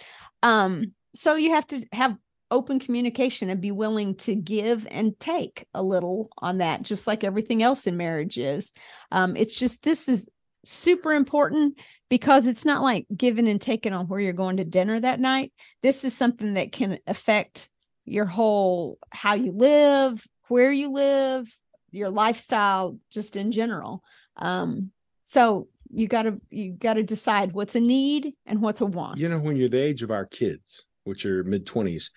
[0.43, 2.17] Um, so you have to have
[2.51, 7.25] open communication and be willing to give and take a little on that just like
[7.25, 8.73] everything else in marriage is.
[9.13, 10.29] Um, it's just this is
[10.65, 14.99] super important because it's not like giving and taking on where you're going to dinner
[14.99, 15.53] that night.
[15.83, 17.69] This is something that can affect
[18.07, 21.53] your whole how you live, where you live,
[21.91, 24.03] your lifestyle, just in general.
[24.37, 24.91] Um,
[25.23, 29.19] so you gotta you gotta decide what's a need and what's a want.
[29.19, 32.11] You know, when you're the age of our kids, which are mid twenties,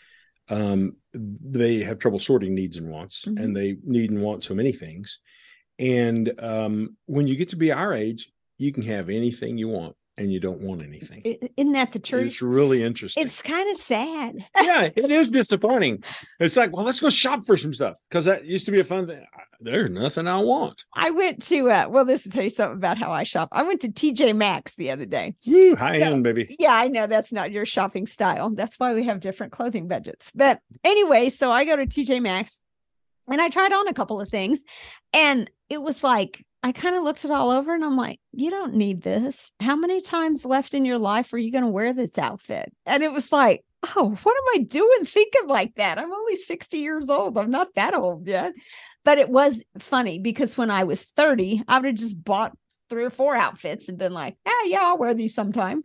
[0.50, 3.44] um, they have trouble sorting needs and wants, Mhm.
[3.44, 5.20] and they need and want so many things.
[5.78, 9.96] And um, when you get to be our age, you can have anything you want,
[10.18, 11.22] and you don't want anything.
[11.58, 12.26] Isn't that the truth?
[12.26, 13.24] It's really interesting.
[13.24, 14.46] It's kind of sad.
[14.62, 16.04] yeah, it is disappointing.
[16.40, 18.84] It's like, well, let's go shop for some stuff because that used to be a
[18.84, 19.24] fun thing.
[19.60, 20.86] There's nothing I want.
[20.96, 23.50] I went to uh well, this will tell you something about how I shop.
[23.52, 25.36] I went to TJ Maxx the other day.
[25.48, 26.56] Woo, high So- end, baby.
[26.60, 28.50] Yeah, I know that's not your shopping style.
[28.52, 30.32] That's why we have different clothing budgets.
[30.34, 32.60] But anyway, so I go to TJ Maxx
[33.32, 34.60] and I tried on a couple of things
[35.14, 38.50] and it was like I kind of looked it all over and I'm like, you
[38.50, 39.52] don't need this.
[39.60, 42.74] How many times left in your life are you going to wear this outfit?
[42.86, 43.64] And it was like,
[43.96, 46.00] oh, what am I doing thinking like that?
[46.00, 47.38] I'm only 60 years old.
[47.38, 48.54] I'm not that old yet.
[49.06, 52.58] But it was funny because when I was 30, I would have just bought
[52.90, 55.84] three or four outfits and been like, ah, yeah, I'll wear these sometime.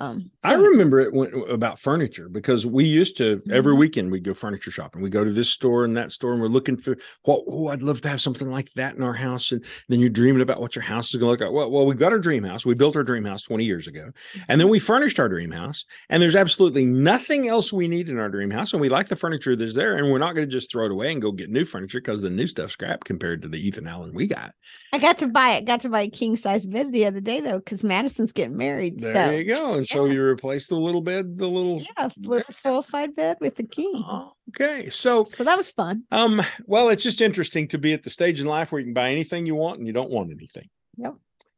[0.00, 3.78] Um, I remember it when, about furniture because we used to every Mhm.
[3.78, 5.00] weekend we go furniture shopping.
[5.00, 7.44] We go to this store and that store, and we're looking for what.
[7.46, 9.52] Oh, I'd love to have something like that in our house.
[9.52, 11.56] And then you're dreaming about what your house is going to look like.
[11.56, 12.66] Well, well, we got our dream house.
[12.66, 14.10] We built our dream house 20 years ago,
[14.48, 15.84] and then we furnished our dream house.
[16.10, 19.14] And there's absolutely nothing else we need in our dream house, and we like the
[19.14, 19.96] furniture that's there.
[19.96, 22.22] And we're not going to just throw it away and go get new furniture because
[22.22, 24.52] the new stuff's crap compared to the Ethan Allen we got.
[24.92, 25.64] I got to buy it.
[25.64, 28.98] Got to buy a king size bed the other day though, because Madison's getting married.
[28.98, 29.74] There so you go.
[29.74, 31.80] And so you replaced the little bed, the little.
[31.98, 33.92] yeah, little full side bed with the king.
[33.94, 36.04] Oh, okay, so So that was fun.
[36.10, 38.94] Um, well, it's just interesting to be at the stage in life where you can
[38.94, 40.68] buy anything you want and you don't want anything.
[40.96, 41.14] Yep.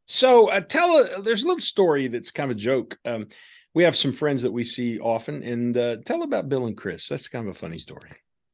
[0.07, 2.99] So, uh, tell a, there's a little story that's kind of a joke.
[3.07, 3.29] Um,
[3.75, 7.09] we have some friends that we see often, and uh, tell about Bill and Chris.
[7.09, 8.11] That's kind of a funny story.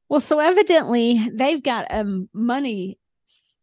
[0.09, 2.99] Well, so evidently they've got a m- money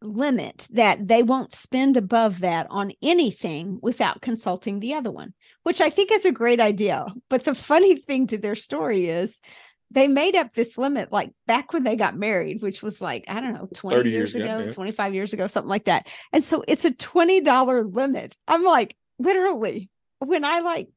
[0.02, 5.80] limit that they won't spend above that on anything without consulting the other one, which
[5.80, 7.06] I think is a great idea.
[7.28, 9.40] But the funny thing to their story is
[9.90, 13.40] they made up this limit like back when they got married, which was like, I
[13.40, 14.70] don't know, 20 years years ago, yeah.
[14.70, 16.06] 25 years ago, something like that.
[16.32, 18.36] And so it's a $20 limit.
[18.46, 20.88] I'm like, literally, when I like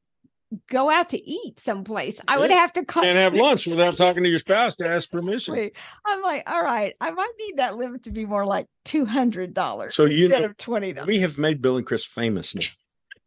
[0.68, 4.22] go out to eat someplace, I would have to call Can't have lunch without talking
[4.22, 5.70] to your spouse to ask permission.
[6.06, 9.54] I'm like, all right, I might need that limit to be more like two hundred
[9.54, 11.08] dollars So you instead know, of twenty dollars.
[11.08, 12.62] We have made Bill and Chris famous now.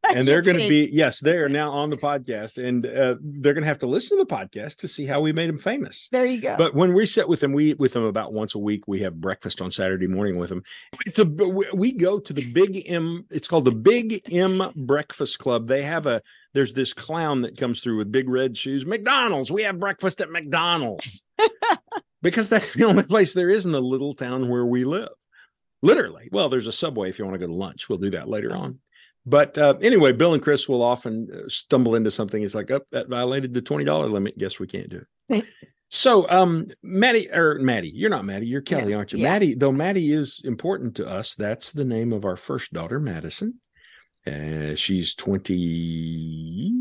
[0.15, 3.53] and they're going to be yes they are now on the podcast and uh, they're
[3.53, 6.07] going to have to listen to the podcast to see how we made them famous
[6.11, 6.55] there you go.
[6.57, 8.87] But when we sit with them, we eat with them about once a week.
[8.87, 10.63] We have breakfast on Saturday morning with them.
[11.05, 13.25] It's a we- we go to the Big M.
[13.31, 15.67] It's called the Big M Breakfast Club.
[15.67, 16.21] They have a
[16.53, 18.85] there's this clown that comes through with big red shoes.
[18.85, 19.51] McDonald's.
[19.51, 21.23] We have breakfast at McDonald's
[22.21, 25.09] because that's the only place there is in the little town where we live.
[25.81, 26.29] Literally.
[26.31, 27.89] Well, there's a subway if you want to go to lunch.
[27.89, 28.79] We'll do that later on.
[29.25, 32.41] But uh, anyway, Bill and Chris will often uh, stumble into something.
[32.43, 34.37] It's like, oh, that violated the twenty dollar limit.
[34.37, 35.07] Guess we can't do it.
[35.29, 35.45] Right.
[35.89, 39.19] So, um, Maddie or Maddie, you're not Maddie, you're Kelly, Yeah, aren't you?
[39.19, 39.29] yeah.
[39.31, 43.59] Maddie, though Maddie is important to us, that's the name of our first daughter, Madison.
[44.27, 46.71] Uh, she's 20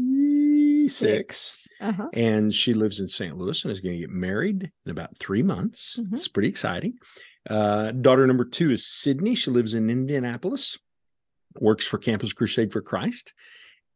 [0.85, 1.69] 26.
[1.81, 2.09] Uh-huh.
[2.13, 3.37] And she lives in St.
[3.37, 5.99] Louis and is going to get married in about three months.
[6.01, 6.13] Mhm.
[6.15, 6.95] It's pretty exciting.
[7.49, 9.35] Uh, daughter number two is Sydney.
[9.35, 10.79] She lives in Indianapolis,
[11.61, 13.33] works for Campus Crusade for Christ.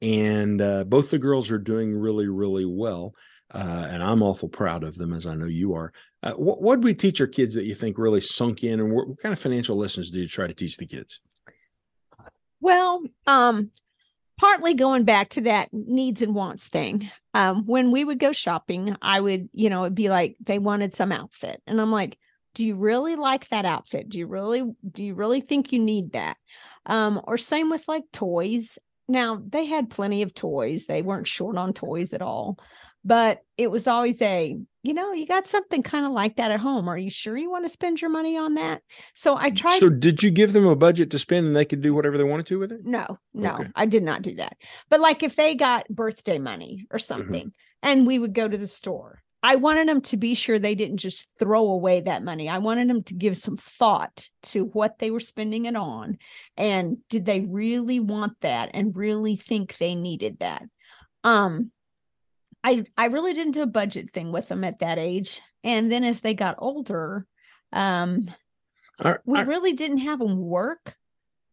[0.01, 3.15] And uh, both the girls are doing really, really well.
[3.53, 5.93] Uh, and I'm awful proud of them, as I know you are.
[6.23, 9.09] Uh, what do we teach our kids that you think really sunk in, and what,
[9.09, 11.21] what kind of financial lessons do you try to teach the kids?
[12.61, 13.71] Well, um,
[14.39, 17.11] partly going back to that needs and wants thing.
[17.35, 20.95] Um, when we would go shopping, I would, you know, it'd be like they wanted
[20.95, 21.63] some outfit.
[21.67, 22.19] And I'm like,
[22.55, 24.09] do you really like that outfit?
[24.09, 26.37] Do you really do you really think you need that?
[26.89, 28.79] Um, or same with like toys.
[29.09, 30.87] Now they had plenty of toys.
[30.87, 32.59] They weren't short on toys at all.
[33.05, 36.61] But it was always a, you know, you got something kind of like that at
[36.61, 36.89] home.
[36.89, 38.83] Are you sure you want to spend your money on that?
[39.15, 41.81] So I tried So, did you give them a budget to spend, and they could
[41.81, 42.81] do whatever they wanted to with it?
[42.85, 43.69] no, no, Okay.
[43.77, 44.57] I did not do that.
[44.91, 46.97] But like if they got birthday money Mm-hmm.
[46.97, 50.59] or something and we would go to the store, I wanted them to be sure
[50.59, 52.49] they didn't just throw away that money.
[52.49, 56.19] I wanted them to give some thought to what they were spending it on
[56.57, 60.65] and did they really want that and really think they needed that.
[61.23, 61.71] Um
[62.65, 65.41] I I really didn't do a budget thing with them at that age.
[65.63, 67.25] And then as they got older,
[67.73, 68.29] um
[68.99, 70.97] I- we I- really didn't have them work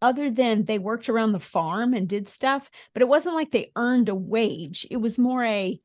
[0.01, 3.71] other than they worked around the farm and did stuff but it wasn't like they
[3.75, 5.79] earned a wage it was more a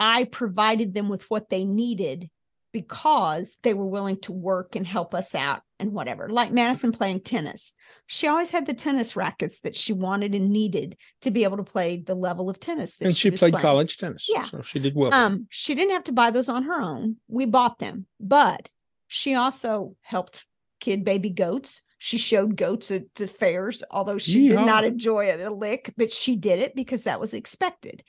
[0.00, 2.30] i provided them with what they needed
[2.72, 7.20] because they were willing to work and help us out and whatever like madison playing
[7.20, 7.72] tennis
[8.06, 11.64] she always had the tennis rackets that she wanted and needed to be able to
[11.64, 13.62] play the level of tennis that and she was played playing.
[13.62, 14.26] college tennis.
[14.28, 14.42] Yeah.
[14.42, 15.12] So she did well.
[15.12, 17.16] Um, she didn't have to buy those on her own.
[17.28, 18.68] We bought them, but
[19.08, 20.46] she also helped
[20.80, 21.82] kid baby goats.
[21.98, 26.12] She showed goats at the fairs, although she did not enjoy it a lick, but
[26.12, 28.04] she did it because that was expected.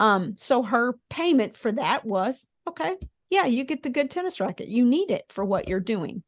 [0.00, 2.96] Um, so her payment for that was okay,
[3.30, 4.68] yeah, you get the good tennis racket.
[4.68, 6.22] You need it for what you're doing.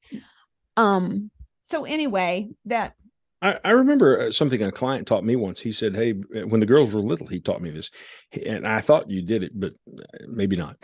[0.77, 2.95] Um, so anyway, that
[3.43, 5.61] I, I remember uh, something a client taught me once.
[5.61, 7.91] He said, Hey, uh, when the girls were little, he taught me this.
[8.45, 10.77] And I thought you did it, but uh, maybe not.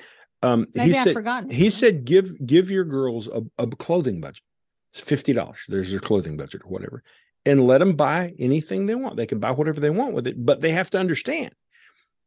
[0.42, 1.50] Um, maybe he I've said, forgotten.
[1.50, 4.42] he said, give, give your girls a, a clothing budget.
[4.92, 5.56] It's $50.
[5.68, 7.02] There's their clothing budget or whatever.
[7.46, 9.16] And let them buy anything they want.
[9.16, 11.54] They can buy whatever they want with it, but they have to understand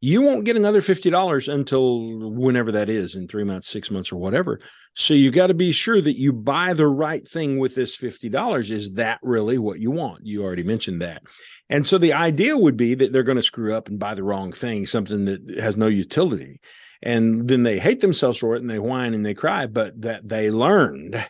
[0.06, 4.20] you won't get another $50 until whenever that is in three months, six months, or
[4.20, 4.60] whatever.
[4.94, 8.70] So you got to be sure that you buy the right thing with this $50.
[8.70, 10.24] Is that really what you want?
[10.24, 11.24] You already mentioned that.
[11.68, 14.22] And so the idea would be that they're going to screw up and buy the
[14.22, 16.60] wrong thing, something that has no utility.
[17.02, 20.28] And then they hate themselves for it and they whine and they cry, but that
[20.28, 21.20] they learned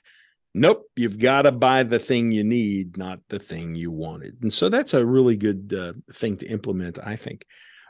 [0.59, 4.39] nope, you've got to buy the thing you need, not the thing you wanted.
[4.41, 7.45] And so that's a really good uh, thing to implement, I think.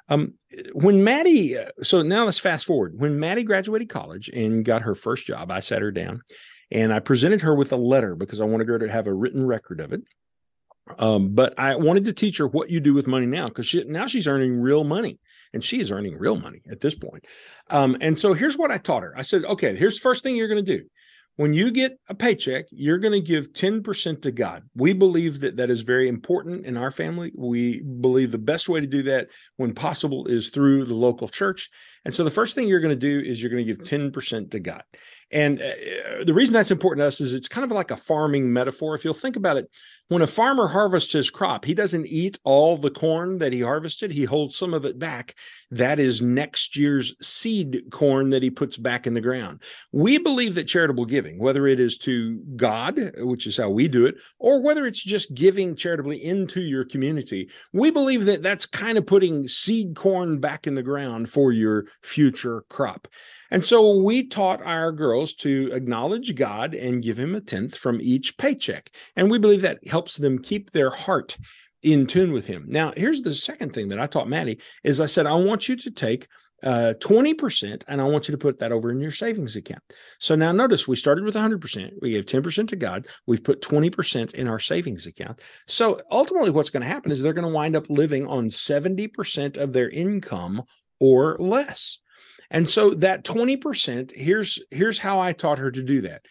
[0.08, 0.34] Um,
[0.72, 2.94] when Maddie, uh, so now let's fast forward.
[2.96, 6.22] When Maddie graduated college and got her first job, I sat her down
[6.70, 9.46] and I presented her with a letter because I wanted her to have a written
[9.46, 10.02] record of it.
[10.98, 13.82] Um, but I wanted to teach her what you do with money now because she,
[13.84, 15.18] now she's earning real money
[15.52, 17.24] and she is earning real money at this point.
[17.70, 19.12] Um, and so here's what I taught her.
[19.16, 20.84] I said, okay, here's the first thing you're going to do.
[21.36, 24.62] When you get a paycheck, you're going to give 10% to God.
[24.74, 27.30] We believe that that is very important in our family.
[27.34, 31.68] We believe the best way to do that when possible is through the local church.
[32.06, 34.50] And so the first thing you're going to do is you're going to give 10%
[34.50, 34.82] to God.
[35.30, 38.52] And uh, the reason that's important to us is it's kind of like a farming
[38.52, 38.94] metaphor.
[38.94, 39.66] If you'll think about it,
[40.08, 44.12] when a farmer harvests his crop, he doesn't eat all the corn that he harvested,
[44.12, 45.34] he holds some of it back.
[45.70, 49.62] That is next year's seed corn that he puts back in the ground.
[49.90, 54.06] We believe that charitable giving, whether it is to God, which is how we do
[54.06, 58.98] it, or whether it's just giving charitably into your community, we believe that that's kind
[58.98, 63.08] of putting seed corn back in the ground for your future crop.
[63.50, 68.00] And so we taught our girls to acknowledge God and give him a tenth from
[68.00, 68.90] each paycheck.
[69.14, 71.36] And we believe that helps them keep their heart
[71.82, 72.64] in tune with him.
[72.68, 75.76] Now, here's the second thing that I taught Maddie is I said, I want you
[75.76, 76.26] to take
[76.62, 79.82] uh, 20% and I want you to put that over in your savings account.
[80.18, 81.92] So now notice we started with 100%.
[82.00, 83.06] We gave 10% to God.
[83.26, 85.40] We've put 20% in our savings account.
[85.66, 89.58] So ultimately what's going to happen is they're going to wind up living on 70%
[89.58, 90.62] of their income
[90.98, 91.98] or less.
[92.50, 96.22] And so that 20%, here's here's how I taught her to do that.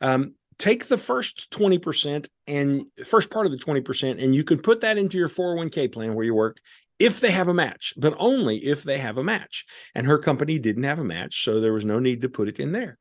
[0.00, 4.80] Um, take the first 20% and first part of the 20%, and you can put
[4.80, 6.58] that into your 401k plan where you work
[6.98, 9.64] if they have a match, but only if they have a match.
[9.94, 12.60] And her company didn't have a match, so there was no need to put it
[12.60, 12.98] in there.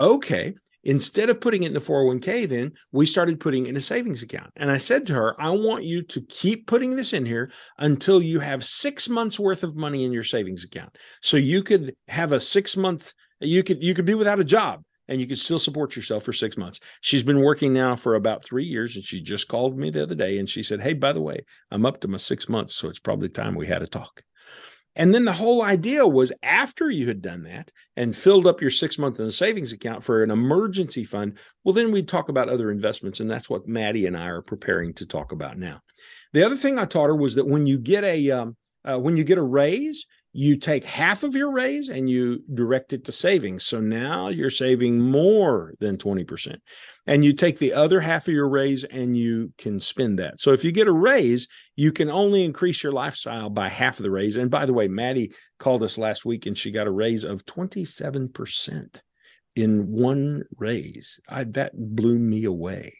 [0.00, 0.54] Okay.
[0.84, 4.50] Instead of putting it in the 401k, then we started putting in a savings account.
[4.56, 8.22] And I said to her, I want you to keep putting this in here until
[8.22, 10.96] you have six months worth of money in your savings account.
[11.20, 14.82] So you could have a six month, you could you could be without a job
[15.08, 16.80] and you could still support yourself for six months.
[17.00, 20.14] She's been working now for about three years, and she just called me the other
[20.14, 22.88] day and she said, Hey, by the way, I'm up to my six months, so
[22.88, 24.22] it's probably time we had a talk.
[24.98, 28.70] And then the whole idea was after you had done that and filled up your
[28.70, 32.48] six month in the savings account for an emergency fund, well, then we'd talk about
[32.48, 33.20] other investments.
[33.20, 35.80] And that's what Maddie and I are preparing to talk about now.
[36.32, 39.16] The other thing I taught her was that when you get a um, uh, when
[39.16, 40.06] you get a raise,
[40.38, 43.64] you take half of your raise and you direct it to savings.
[43.64, 46.54] So now you're saving more than 20%.
[47.08, 50.38] And you take the other half of your raise and you can spend that.
[50.38, 54.04] So if you get a raise, you can only increase your lifestyle by half of
[54.04, 54.36] the raise.
[54.36, 57.44] And by the way, Maddie called us last week and she got a raise of
[57.44, 59.00] 27%
[59.56, 61.18] in one raise.
[61.28, 62.94] I, that blew me away.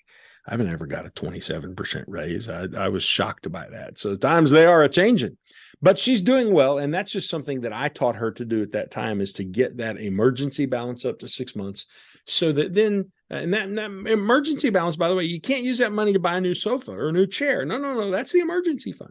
[0.49, 2.49] I haven't ever got a 27% raise.
[2.49, 3.99] I, I was shocked by that.
[3.99, 5.37] So times they are a changing,
[5.83, 6.79] but she's doing well.
[6.79, 9.45] And that's just something that I taught her to do at that time is to
[9.45, 11.85] get that emergency balance up to six months
[12.27, 15.77] so that then, and that, and that emergency balance, by the way, you can't use
[15.79, 17.67] that money to buy a new sofa or a new chair.
[17.67, 18.11] No, no, no.
[18.11, 19.11] That's the emergency fund.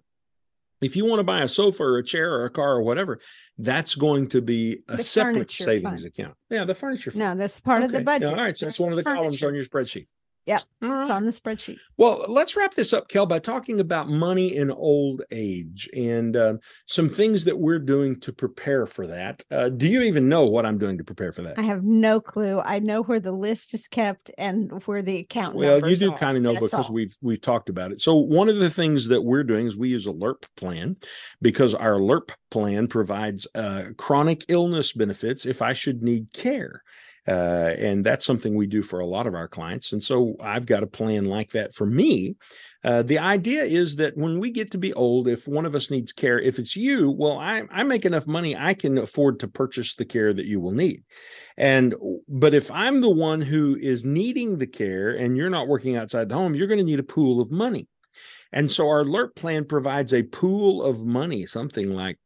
[0.81, 3.19] If you want to buy a sofa or a chair or a car or whatever,
[3.59, 6.05] that's going to be a The separate savings fund.
[6.05, 6.33] account.
[6.49, 7.19] Yeah, the furniture fund.
[7.19, 8.03] No, that's part of the Okay.
[8.05, 8.27] budget.
[8.29, 8.57] All right.
[8.57, 10.07] So that's There's one of the columns on your spreadsheet.
[10.47, 10.61] Yep.
[10.81, 11.01] All right.
[11.01, 11.77] It's on the spreadsheet.
[11.97, 16.59] Well, let's wrap this up, Kel, by talking about money in old age and um,
[16.85, 19.43] some things that we're doing to prepare for that.
[19.51, 21.59] Uh, do you even know what I'm doing to prepare for that?
[21.59, 22.61] I have no clue.
[22.61, 26.17] I know where the list is kept and where the account Well, you do are.
[26.17, 26.95] kind of know That's because all.
[26.95, 28.01] we've we've talked about it.
[28.01, 30.95] So one of the things that we're doing is we use a LIRP plan
[31.41, 36.81] because our LIRP plan provides uh, chronic illness benefits if I should need care.
[37.27, 39.91] Uh, and that's something we do for a lot of our clients.
[39.91, 42.37] And so I've got a plan like that for me.
[42.85, 45.91] Uh, the idea is that when we get to be old, if one of us
[45.91, 49.47] needs care, if it's you, well, I, I make enough money, I can afford to
[49.49, 51.03] purchase the care that you will need.
[51.57, 51.95] And
[52.29, 56.29] but if I'm the one who is needing the care and you're not working outside
[56.29, 57.89] the home, you're going to need a pool of money.
[58.53, 62.19] And so our alert plan provides a pool of money, something like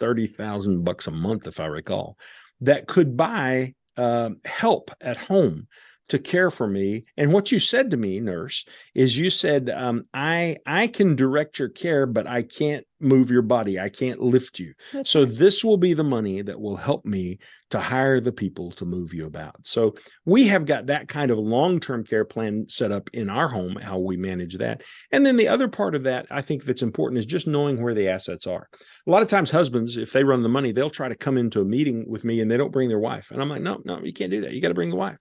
[0.00, 2.16] 30,000 bucks a month, if I recall,
[2.62, 5.66] that could buy um, help at home
[6.10, 7.04] to care for me.
[7.16, 11.58] And what you said to me, nurse, is you said, um, I I can direct
[11.58, 13.80] your care, but I can't move your body.
[13.80, 14.74] I can't lift you.
[14.92, 15.32] That's So right.
[15.34, 17.38] this will be the money that will help me
[17.70, 19.56] to hire the people to move you about.
[19.62, 19.94] So
[20.26, 23.98] we have got that kind of long-term care plan set up in our home, how
[23.98, 24.82] we manage that.
[25.12, 27.94] And then the other part of that I think that's important is just knowing where
[27.94, 28.68] the assets are.
[29.06, 31.62] A lot of times husbands, if they run the money, they'll try to come into
[31.62, 33.30] a meeting with me and they don't bring their wife.
[33.30, 34.52] And I'm like, no, no, you can't do that.
[34.52, 35.16] You got to bring the wife.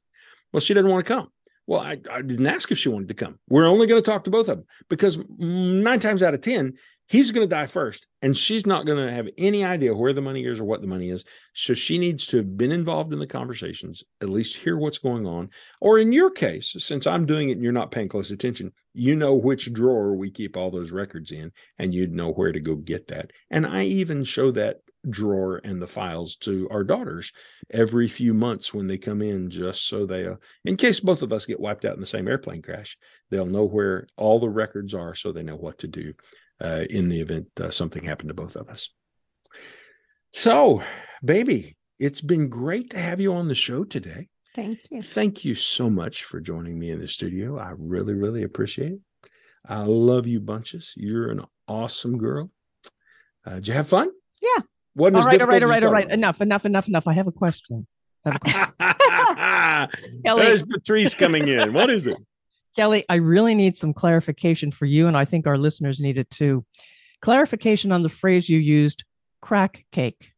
[0.52, 1.28] Well, she didn't want to come.
[1.68, 3.38] Well, I, I didn't ask if she wanted to come.
[3.48, 6.74] We're only going to talk to both of them because nine times out of 10,
[7.10, 10.22] he's going to die first and she's not going to have any idea where the
[10.22, 13.20] money is or what the money is so she needs to have been involved in
[13.20, 15.50] the conversations at least hear what's going on
[15.82, 19.16] or in your case since i'm doing it and you're not paying close attention you
[19.16, 22.76] know which drawer we keep all those records in and you'd know where to go
[22.76, 24.78] get that and i even show that
[25.10, 27.32] drawer and the files to our daughters
[27.72, 30.36] every few months when they come in just so they uh,
[30.66, 32.98] in case both of us get wiped out in the same airplane crash
[33.30, 36.14] they'll know where all the records are so they know what to do
[36.62, 38.90] uh, in the event uh, something happened to both of us.
[40.34, 40.84] So,
[41.24, 44.28] baby, it's been great to have you on the show today.
[44.56, 45.02] Thank you.
[45.02, 47.58] Thank you so much for joining me in the studio.
[47.58, 49.00] I really, really appreciate it.
[49.66, 50.94] I love you bunches.
[50.98, 52.52] You're an awesome girl.
[53.46, 54.10] Uh, did you have fun?
[54.42, 54.64] Yeah.
[54.96, 56.12] Wasn't All as right, all right, difficult all as right, you all right.
[56.12, 57.08] Enough, enough, enough, enough.
[57.08, 57.88] I have a question.
[58.26, 58.74] I have a question.
[60.26, 61.74] Kelly, There's Patrice coming in.
[61.74, 62.18] What is it?
[62.76, 66.30] Kelly, I really need some clarification for you, and I think our listeners need it
[66.30, 66.66] too.
[67.22, 69.04] Clarification on the phrase you used,
[69.42, 70.32] crack cake.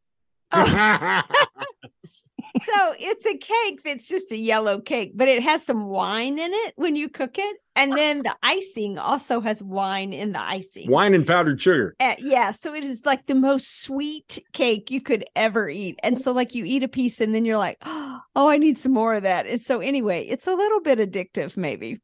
[2.66, 6.52] So it's a cake that's just a yellow cake, but it has some wine in
[6.54, 7.58] it when you cook it.
[7.76, 10.90] And then the icing also has wine in the icing.
[10.92, 11.96] Wine and powdered sugar.
[12.00, 15.98] Uh, yeah, so it is like the most sweet cake you could ever eat.
[16.04, 18.92] And so like you eat a piece and then you're like, "Oh, I need some
[18.92, 22.02] more of that." And so anyway, it's a little bit addictive maybe.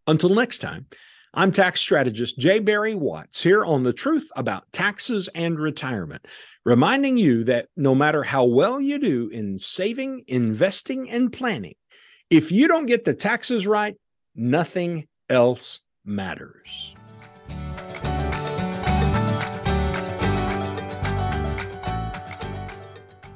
[0.07, 0.87] Until next time
[1.35, 2.59] i'm tax strategist J.
[2.59, 6.27] Barry Watts here on the truth about taxes and retirement
[6.65, 11.75] reminding you that no matter how well you do in saving investing and planning
[12.33, 13.95] if you don't get the taxes right,
[14.35, 16.95] nothing else matters.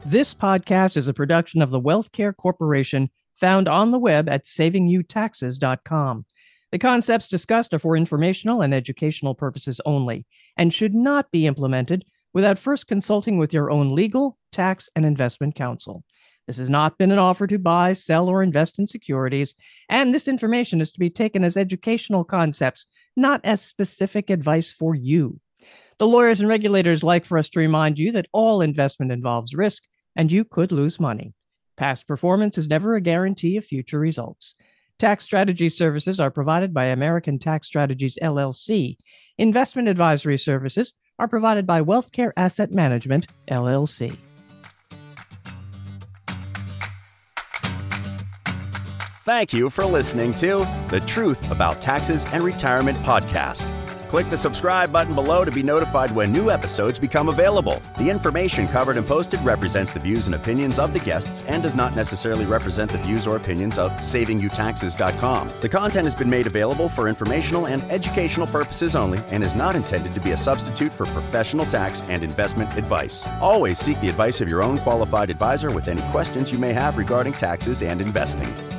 [0.06, 4.46] This podcast is a production of the Wealth Care Corporation, found on the web at
[4.46, 6.24] savingyouTaxes.com.
[6.72, 10.24] The concepts discussed are for informational and educational purposes only
[10.56, 15.54] and should not be implemented without first consulting with your own legal, tax, and investment
[15.54, 16.02] counsel.
[16.46, 19.54] This has not been an offer to buy, sell, or invest in securities,
[19.88, 22.86] and this information is to be taken as educational concepts,
[23.16, 25.40] not as specific advice for you.
[25.98, 29.84] The lawyers and regulators like for us to remind you that all investment involves risk,
[30.14, 31.34] and you could lose money.
[31.76, 34.54] Past performance is never a guarantee of future results.
[34.98, 38.96] Tax strategy services are provided by American Tax Strategies LLC.
[39.36, 44.16] Investment advisory services are provided by Wealthcare Asset Management LLC.
[49.26, 50.58] Thank you for listening to
[50.88, 53.72] the Truth About Taxes and Retirement podcast.
[54.08, 57.82] Click the subscribe button below to be notified when new episodes become available.
[57.98, 61.74] The information covered and posted represents the views and opinions of the guests and does
[61.74, 65.50] not necessarily represent the views or opinions of SavingYouTaxes.com.
[65.60, 69.74] The content has been made available for informational and educational purposes only and is not
[69.74, 73.26] intended to be a substitute for professional tax and investment advice.
[73.40, 76.96] Always seek the advice of your own qualified advisor with any questions you may have
[76.96, 78.75] regarding taxes and investing.